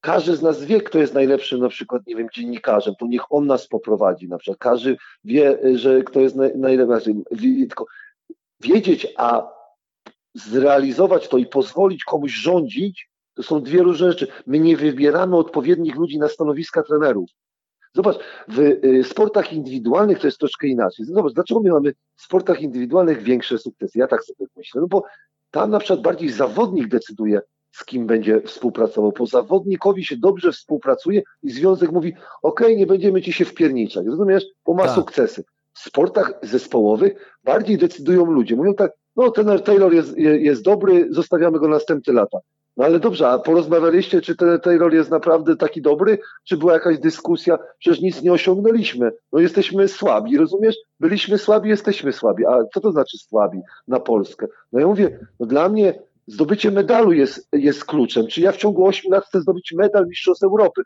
[0.00, 3.46] każdy z nas wie, kto jest najlepszym na przykład, nie wiem, dziennikarzem, to niech on
[3.46, 4.58] nas poprowadzi na przykład.
[4.58, 7.24] Każdy wie, że kto jest najlepszym.
[8.60, 9.61] Wiedzieć, a
[10.34, 14.26] zrealizować to i pozwolić komuś rządzić, to są dwie różne rzeczy.
[14.46, 17.30] My nie wybieramy odpowiednich ludzi na stanowiska trenerów.
[17.94, 18.16] Zobacz,
[18.48, 21.06] w y, sportach indywidualnych to jest troszkę inaczej.
[21.06, 23.98] Zobacz, dlaczego my mamy w sportach indywidualnych większe sukcesy?
[23.98, 24.80] Ja tak sobie myślę.
[24.80, 25.04] No bo
[25.50, 27.40] tam na przykład bardziej zawodnik decyduje,
[27.72, 29.12] z kim będzie współpracował.
[29.12, 34.44] Po zawodnikowi się dobrze współpracuje i związek mówi, ok, nie będziemy ci się wpierniczać, rozumiesz?
[34.66, 34.94] Bo ma tak.
[34.94, 35.44] sukcesy.
[35.74, 38.56] W sportach zespołowych bardziej decydują ludzie.
[38.56, 42.38] Mówią tak, no ten Taylor jest, jest dobry, zostawiamy go następne lata.
[42.76, 46.98] No ale dobrze, a porozmawialiście, czy ten Taylor jest naprawdę taki dobry, czy była jakaś
[46.98, 47.58] dyskusja?
[47.78, 49.12] Przecież nic nie osiągnęliśmy.
[49.32, 50.76] No jesteśmy słabi, rozumiesz?
[51.00, 52.46] Byliśmy słabi, jesteśmy słabi.
[52.46, 54.46] A co to znaczy słabi na Polskę?
[54.72, 55.94] No ja mówię, no dla mnie
[56.26, 58.26] Zdobycie medalu jest, jest kluczem.
[58.26, 60.82] Czy ja w ciągu 8 lat chcę zdobyć medal Mistrzostw Europy?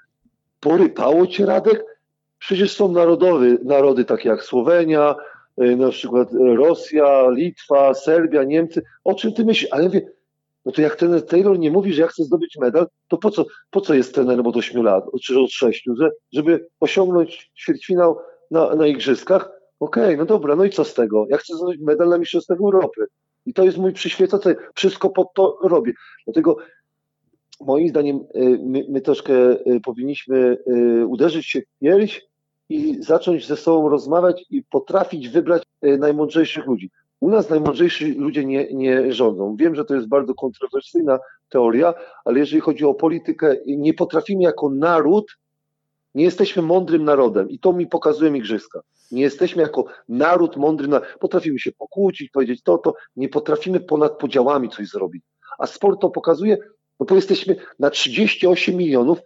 [0.61, 1.85] Porypało cię, Radek?
[2.39, 5.15] Przecież są narodowy, narody takie jak Słowenia,
[5.57, 8.83] na przykład Rosja, Litwa, Serbia, Niemcy.
[9.05, 9.73] O czym ty myślisz?
[9.73, 10.11] Ale ja mówię,
[10.67, 13.45] no to jak ten Taylor nie mówi, że ja chcę zdobyć medal, to po co,
[13.71, 18.19] po co jest trenerem od 8 lat, czy od 6, że, żeby osiągnąć ćwierćfinał
[18.51, 19.51] na, na igrzyskach?
[19.81, 21.27] Okej, okay, no dobra, no i co z tego?
[21.29, 23.07] Ja chcę zdobyć medal na Mistrzostwach Europy.
[23.47, 25.93] I to jest mój przyświecający, wszystko pod to robię.
[26.27, 26.57] Dlatego
[27.61, 32.23] moim zdaniem y, my, my troszkę y, powinniśmy y, uderzyć się w pierś
[32.69, 36.91] i zacząć ze sobą rozmawiać i potrafić wybrać najmądrzejszych ludzi.
[37.21, 39.57] U nas najmądrzejsi ludzie nie, nie rządzą.
[39.57, 41.95] Wiem, że to jest bardzo kontrowersyjna teoria,
[42.25, 45.37] ale jeżeli chodzi o politykę, nie potrafimy jako naród,
[46.15, 48.81] nie jesteśmy mądrym narodem i to mi pokazują igrzyska.
[49.11, 50.89] Nie jesteśmy jako naród mądry,
[51.21, 55.23] potrafimy się pokłócić, powiedzieć to, to, nie potrafimy ponad podziałami coś zrobić.
[55.59, 56.59] A sport to pokazuje,
[57.01, 59.19] no bo jesteśmy na 38 milionów,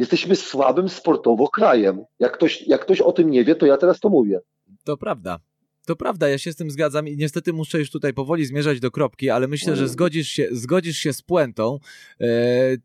[0.00, 2.04] jesteśmy słabym sportowo krajem.
[2.18, 4.40] Jak ktoś, jak ktoś o tym nie wie, to ja teraz to mówię.
[4.84, 5.38] To prawda.
[5.86, 8.90] To prawda, ja się z tym zgadzam i niestety muszę już tutaj powoli zmierzać do
[8.90, 11.78] kropki, ale myślę, że zgodzisz się, zgodzisz się z puentą.
[12.20, 12.26] E,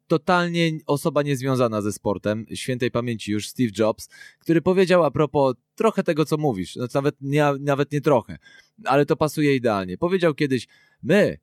[0.07, 4.09] totalnie osoba niezwiązana ze sportem, świętej pamięci już Steve Jobs,
[4.39, 8.38] który powiedział a propos trochę tego, co mówisz, no, nawet, nie, nawet nie trochę,
[8.86, 9.97] ale to pasuje idealnie.
[9.97, 10.68] Powiedział kiedyś,
[11.03, 11.38] my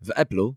[0.00, 0.52] w Apple'u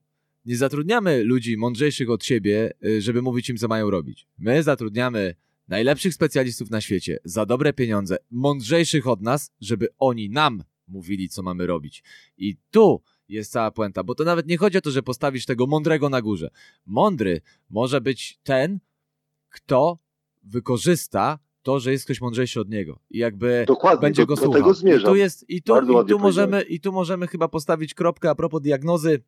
[0.49, 4.27] nie zatrudniamy ludzi mądrzejszych od siebie, e, żeby mówić im, co mają robić.
[4.37, 5.35] My zatrudniamy
[5.67, 11.43] najlepszych specjalistów na świecie za dobre pieniądze, mądrzejszych od nas, żeby oni nam mówili, co
[11.43, 12.03] mamy robić.
[12.37, 15.67] I tu jest cała puenta, bo to nawet nie chodzi o to, że postawisz tego
[15.67, 16.49] mądrego na górze.
[16.85, 18.79] Mądry może być ten,
[19.49, 19.99] kto
[20.43, 24.73] wykorzysta to, że jest ktoś mądrzejszy od niego i jakby Dokładnie, będzie go do, słuchał.
[24.73, 24.97] Do.
[24.97, 28.35] I tu jest i tu, i tu możemy i tu możemy chyba postawić kropkę a
[28.35, 29.23] propos diagnozy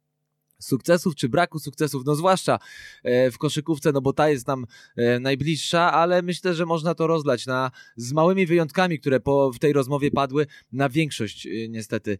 [0.62, 2.60] sukcesów czy braku sukcesów, no zwłaszcza
[3.04, 4.66] e, w koszykówce, no bo ta jest nam
[4.98, 9.60] e, najbliższa, ale myślę, że można to rozlać na, z małymi wyjątkami, które po, w
[9.60, 12.18] tej rozmowie padły, na większość e, niestety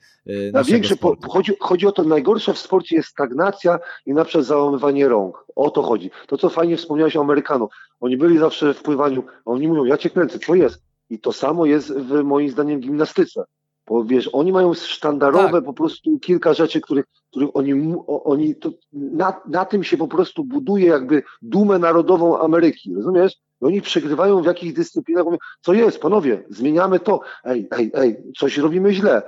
[0.54, 5.08] Na większość, chodzi, chodzi o to, najgorsze w sporcie jest stagnacja i na przykład załamywanie
[5.08, 5.46] rąk.
[5.56, 6.12] O to chodzi.
[6.28, 7.72] To, co fajnie wspomniałeś o Amerykanów.
[8.00, 10.82] Oni byli zawsze w pływaniu, oni mówią, ja cię kręcę, co jest?
[11.10, 13.44] I to samo jest w moim zdaniem gimnastyce
[13.88, 15.64] Bo wiesz, oni mają sztandarowe Tak.
[15.64, 20.44] po prostu kilka rzeczy, których, których oni, oni to, na, na tym się po prostu
[20.44, 23.38] buduje jakby dumę narodową Ameryki, rozumiesz?
[23.62, 28.24] I oni przegrywają w jakichś dyscyplinach, mówią, co jest, panowie, zmieniamy to, ej, ej, ej,
[28.38, 29.22] coś robimy źle.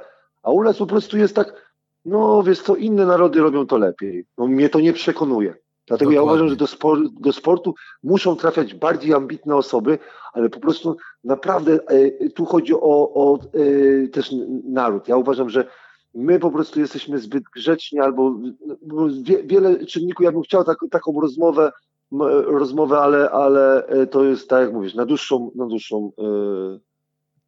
[0.44, 1.74] A u nas po prostu jest tak,
[2.06, 4.26] no wiesz co, inne narody robią to lepiej.
[4.38, 5.56] No mnie to nie przekonuje.
[5.88, 6.34] Dlatego ja Dokładnie.
[6.34, 10.00] uważam, że do, spor, do sportu muszą trafiać bardziej ambitne osoby,
[10.34, 14.32] ale po prostu naprawdę e, tu chodzi o, o e, też
[14.64, 15.08] naród.
[15.08, 15.68] Ja uważam, że
[16.16, 18.36] my po prostu jesteśmy zbyt grzeczni albo
[18.82, 20.26] no, wie, wiele czynników.
[20.26, 21.72] Ja bym chciał tak, taką rozmowę,
[22.12, 26.24] m, rozmowę, ale, ale e, to jest tak jak mówisz, na dłuższą, na dłuższą e,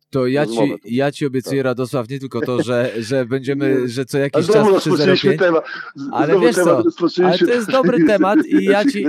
[0.10, 0.76] To ja ci, rozmowę.
[0.86, 3.88] ja ci obiecuję, Radosław, nie tylko to, że, że będziemy, Nie.
[3.88, 5.66] że co jakiś czas rozpoczęliśmy 305, temat.
[6.12, 6.84] Ale wiesz co,
[7.24, 9.06] ale to jest dobry temat i ja ci-.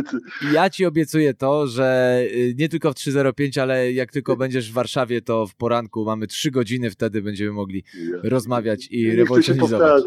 [0.52, 4.74] Ja ci obiecuję to, że y, nie tylko w 3.05, ale jak tylko będziesz w
[4.74, 7.84] Warszawie, to w poranku mamy 3 godziny, wtedy będziemy mogli
[8.22, 10.02] rozmawiać i Nie rewolucjonizować.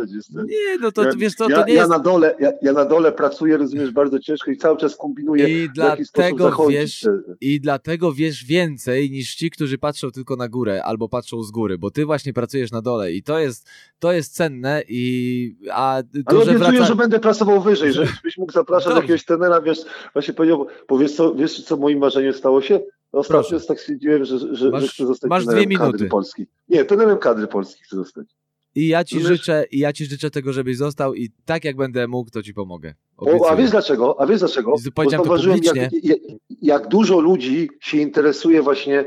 [0.47, 1.89] Nie, no to Ja- wiesz co, ja, to nie ja jest...
[1.91, 5.69] na dole, ja, ja na dole pracuję, rozumiesz, bardzo ciężko i cały czas kombinuję, I
[5.69, 7.07] dlatego wiesz.
[7.41, 11.77] I dlatego wiesz więcej niż ci, którzy patrzą tylko na górę albo patrzą z góry,
[11.77, 13.67] bo ty właśnie pracujesz na dole i to jest,
[13.99, 18.38] to jest cenne i a to, Ale że obiecuję, że będę pracował wyżej, że byś
[18.38, 19.01] mógł zapraszać Dobrze.
[19.01, 19.80] jakiegoś trenera, wiesz,
[20.13, 22.80] właśnie powiedział, bo wiesz co, wiesz co moim marzeniem stało się?
[23.13, 23.65] No Ostatnio Proszę.
[23.65, 26.05] tak stwierdziłem, że, że, Masz- że chcę zostać masz dwie kadry minuty.
[26.05, 26.45] Polski.
[26.69, 28.27] Nie, trenerem kadry Polski chcę zostać.
[28.75, 29.39] I ja ci Rozumiesz?
[29.39, 32.53] życzę, i ja ci życzę tego, żebyś został i tak jak będę mógł, to ci
[32.53, 32.93] pomogę.
[33.17, 34.21] O, a wiesz dlaczego?
[34.21, 34.75] A wiesz dlaczego?
[34.95, 36.19] To zauważyłem, jak, jak,
[36.61, 39.05] jak dużo ludzi się interesuje właśnie,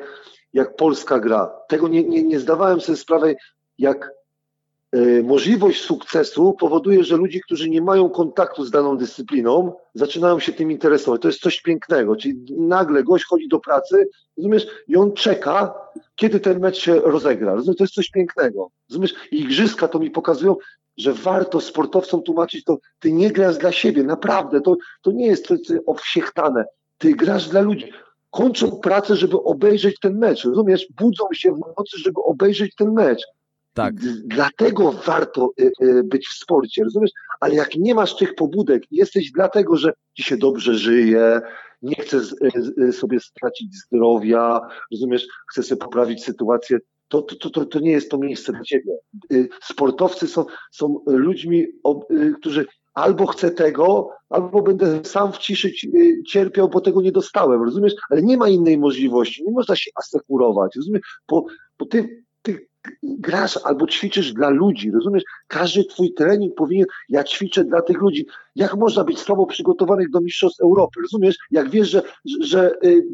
[0.53, 1.53] jak Polska gra.
[1.69, 3.37] Tego nie, nie, nie zdawałem sobie sprawy,
[3.79, 4.11] jak
[4.93, 10.53] e, możliwość sukcesu powoduje, że ludzie, którzy nie mają kontaktu z daną dyscypliną, zaczynają się
[10.53, 11.23] tym interesować.
[11.23, 12.17] To jest coś pięknego.
[12.17, 15.75] Czyli nagle gość chodzi do pracy, rozumiesz, i on czeka,
[16.17, 17.55] kiedy ten mecz się rozegra.
[17.55, 17.77] Rozumiesz?
[17.77, 18.71] To jest coś pięknego.
[18.91, 19.15] Rozumiesz?
[19.31, 20.57] I igrzyska to mi pokazują,
[20.97, 25.47] że warto sportowcom tłumaczyć to, ty nie grasz dla siebie, naprawdę, to, to nie jest
[25.47, 26.65] coś owsiechtane.
[26.99, 27.93] Ty grasz dla ludzi.
[28.33, 30.87] Kończą pracę, żeby obejrzeć ten mecz, rozumiesz?
[31.01, 33.22] Budzą się w nocy, żeby obejrzeć ten mecz.
[33.74, 33.95] Tak.
[34.24, 37.11] Dlatego warto y, y, być w sporcie, rozumiesz?
[37.41, 41.41] Ale jak nie masz tych pobudek, jesteś dlatego, że ci się dobrze żyje,
[41.83, 42.35] nie chcesz
[42.89, 44.61] y, sobie stracić zdrowia,
[44.93, 46.78] rozumiesz, chcesz sobie poprawić sytuację,
[47.09, 48.93] to, to, to, to, nie jest to miejsce dla ciebie.
[49.62, 51.66] Sportowcy są, są ludźmi,
[52.41, 57.12] którzy albo chcę tego, albo będę sam w ciszy ci- y, cierpiał, bo tego nie
[57.12, 57.93] dostałem, rozumiesz?
[58.11, 61.03] Ale nie ma innej możliwości, nie można się asekurować, rozumiesz?
[61.28, 61.45] Bo,
[61.78, 62.68] bo ty, ty
[63.03, 65.22] grasz albo ćwiczysz dla ludzi, rozumiesz?
[65.47, 68.26] Każdy twój trening powinien, ja ćwiczę dla tych ludzi.
[68.57, 71.36] Jak można być słabo przygotowanych do Mistrzostw Europy, rozumiesz?
[71.51, 72.03] Jak wiesz, że,
[72.40, 73.07] że, y,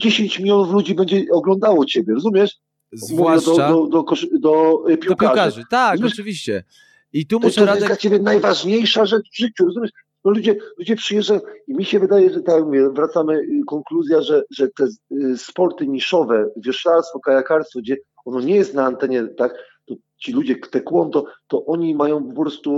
[0.00, 2.56] 10 milionów ludzi będzie oglądało ciebie, rozumiesz?
[2.92, 5.16] Zwłaszcza Mówię do, do, do, do, y, do piłkarzy.
[5.18, 5.62] piłkarzy.
[5.70, 6.12] Tak, Rozumiesz?
[6.12, 6.64] oczywiście.
[7.12, 7.86] I tu muszę to jest Radek...
[7.86, 9.90] dla ciebie najważniejsza rzecz w życiu, rozumiesz?
[10.24, 14.42] No ludzie, ludzie przyjeżdżają i mi się wydaje, że tak mówię, wracamy, y, konkluzja, że,
[14.50, 19.54] że te y, sporty niszowe, wieszlarstwo, kajakarstwo, gdzie ono nie jest na antenie, tak,
[19.86, 22.72] to ci ludzie taekwondo, to oni mają po prostu,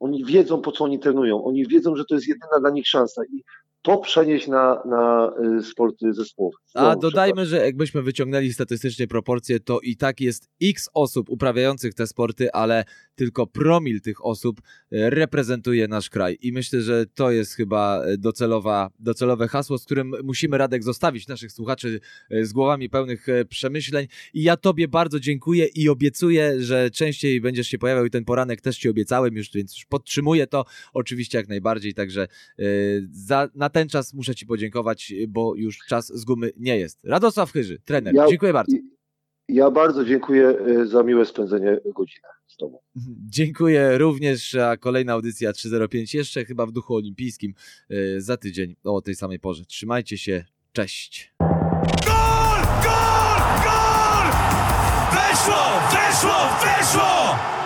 [0.00, 3.22] oni wiedzą po co oni trenują, oni wiedzą, że to jest jedyna dla nich szansa.
[3.24, 3.42] I
[3.82, 6.56] to przenieść na, na y, sporty zespołowe.
[6.74, 12.06] A dodajmy, że jakbyśmy wyciągnęli statystycznie proporcje, to i tak jest x osób uprawiających te
[12.06, 14.60] sporty, ale tylko promil tych osób
[14.92, 16.38] e, reprezentuje nasz kraj.
[16.40, 21.28] I myślę, że to jest chyba e, docelowa, docelowe hasło, z którym musimy Radek zostawić
[21.28, 22.00] naszych słuchaczy
[22.42, 24.06] z głowami pełnych przemyśleń.
[24.34, 28.60] I ja Tobie bardzo dziękuję i obiecuję, że częściej będziesz się pojawiał i ten poranek
[28.60, 32.26] też Ci obiecałem już, więc już podtrzymuję to oczywiście jak najbardziej, także
[33.10, 37.04] za, na ten czas muszę Ci podziękować, bo już czas z gumy nie jest.
[37.04, 38.76] Radosław Chyży, trener, Ja- dziękuję bardzo.
[39.48, 42.78] Ja bardzo dziękuję y, za miłe spędzenie godziny z Tobą.
[43.30, 47.54] Dziękuję również, a kolejna audycja 305 jeszcze chyba w duchu olimpijskim
[47.90, 49.64] e, za tydzień o tej samej porze.
[49.64, 51.34] Trzymajcie się, cześć.
[52.06, 52.62] Gol!
[52.84, 53.40] Gol!
[53.64, 54.26] Gol!
[55.12, 55.62] Weszło!
[55.92, 56.34] Weszło!
[56.64, 57.61] Weszło!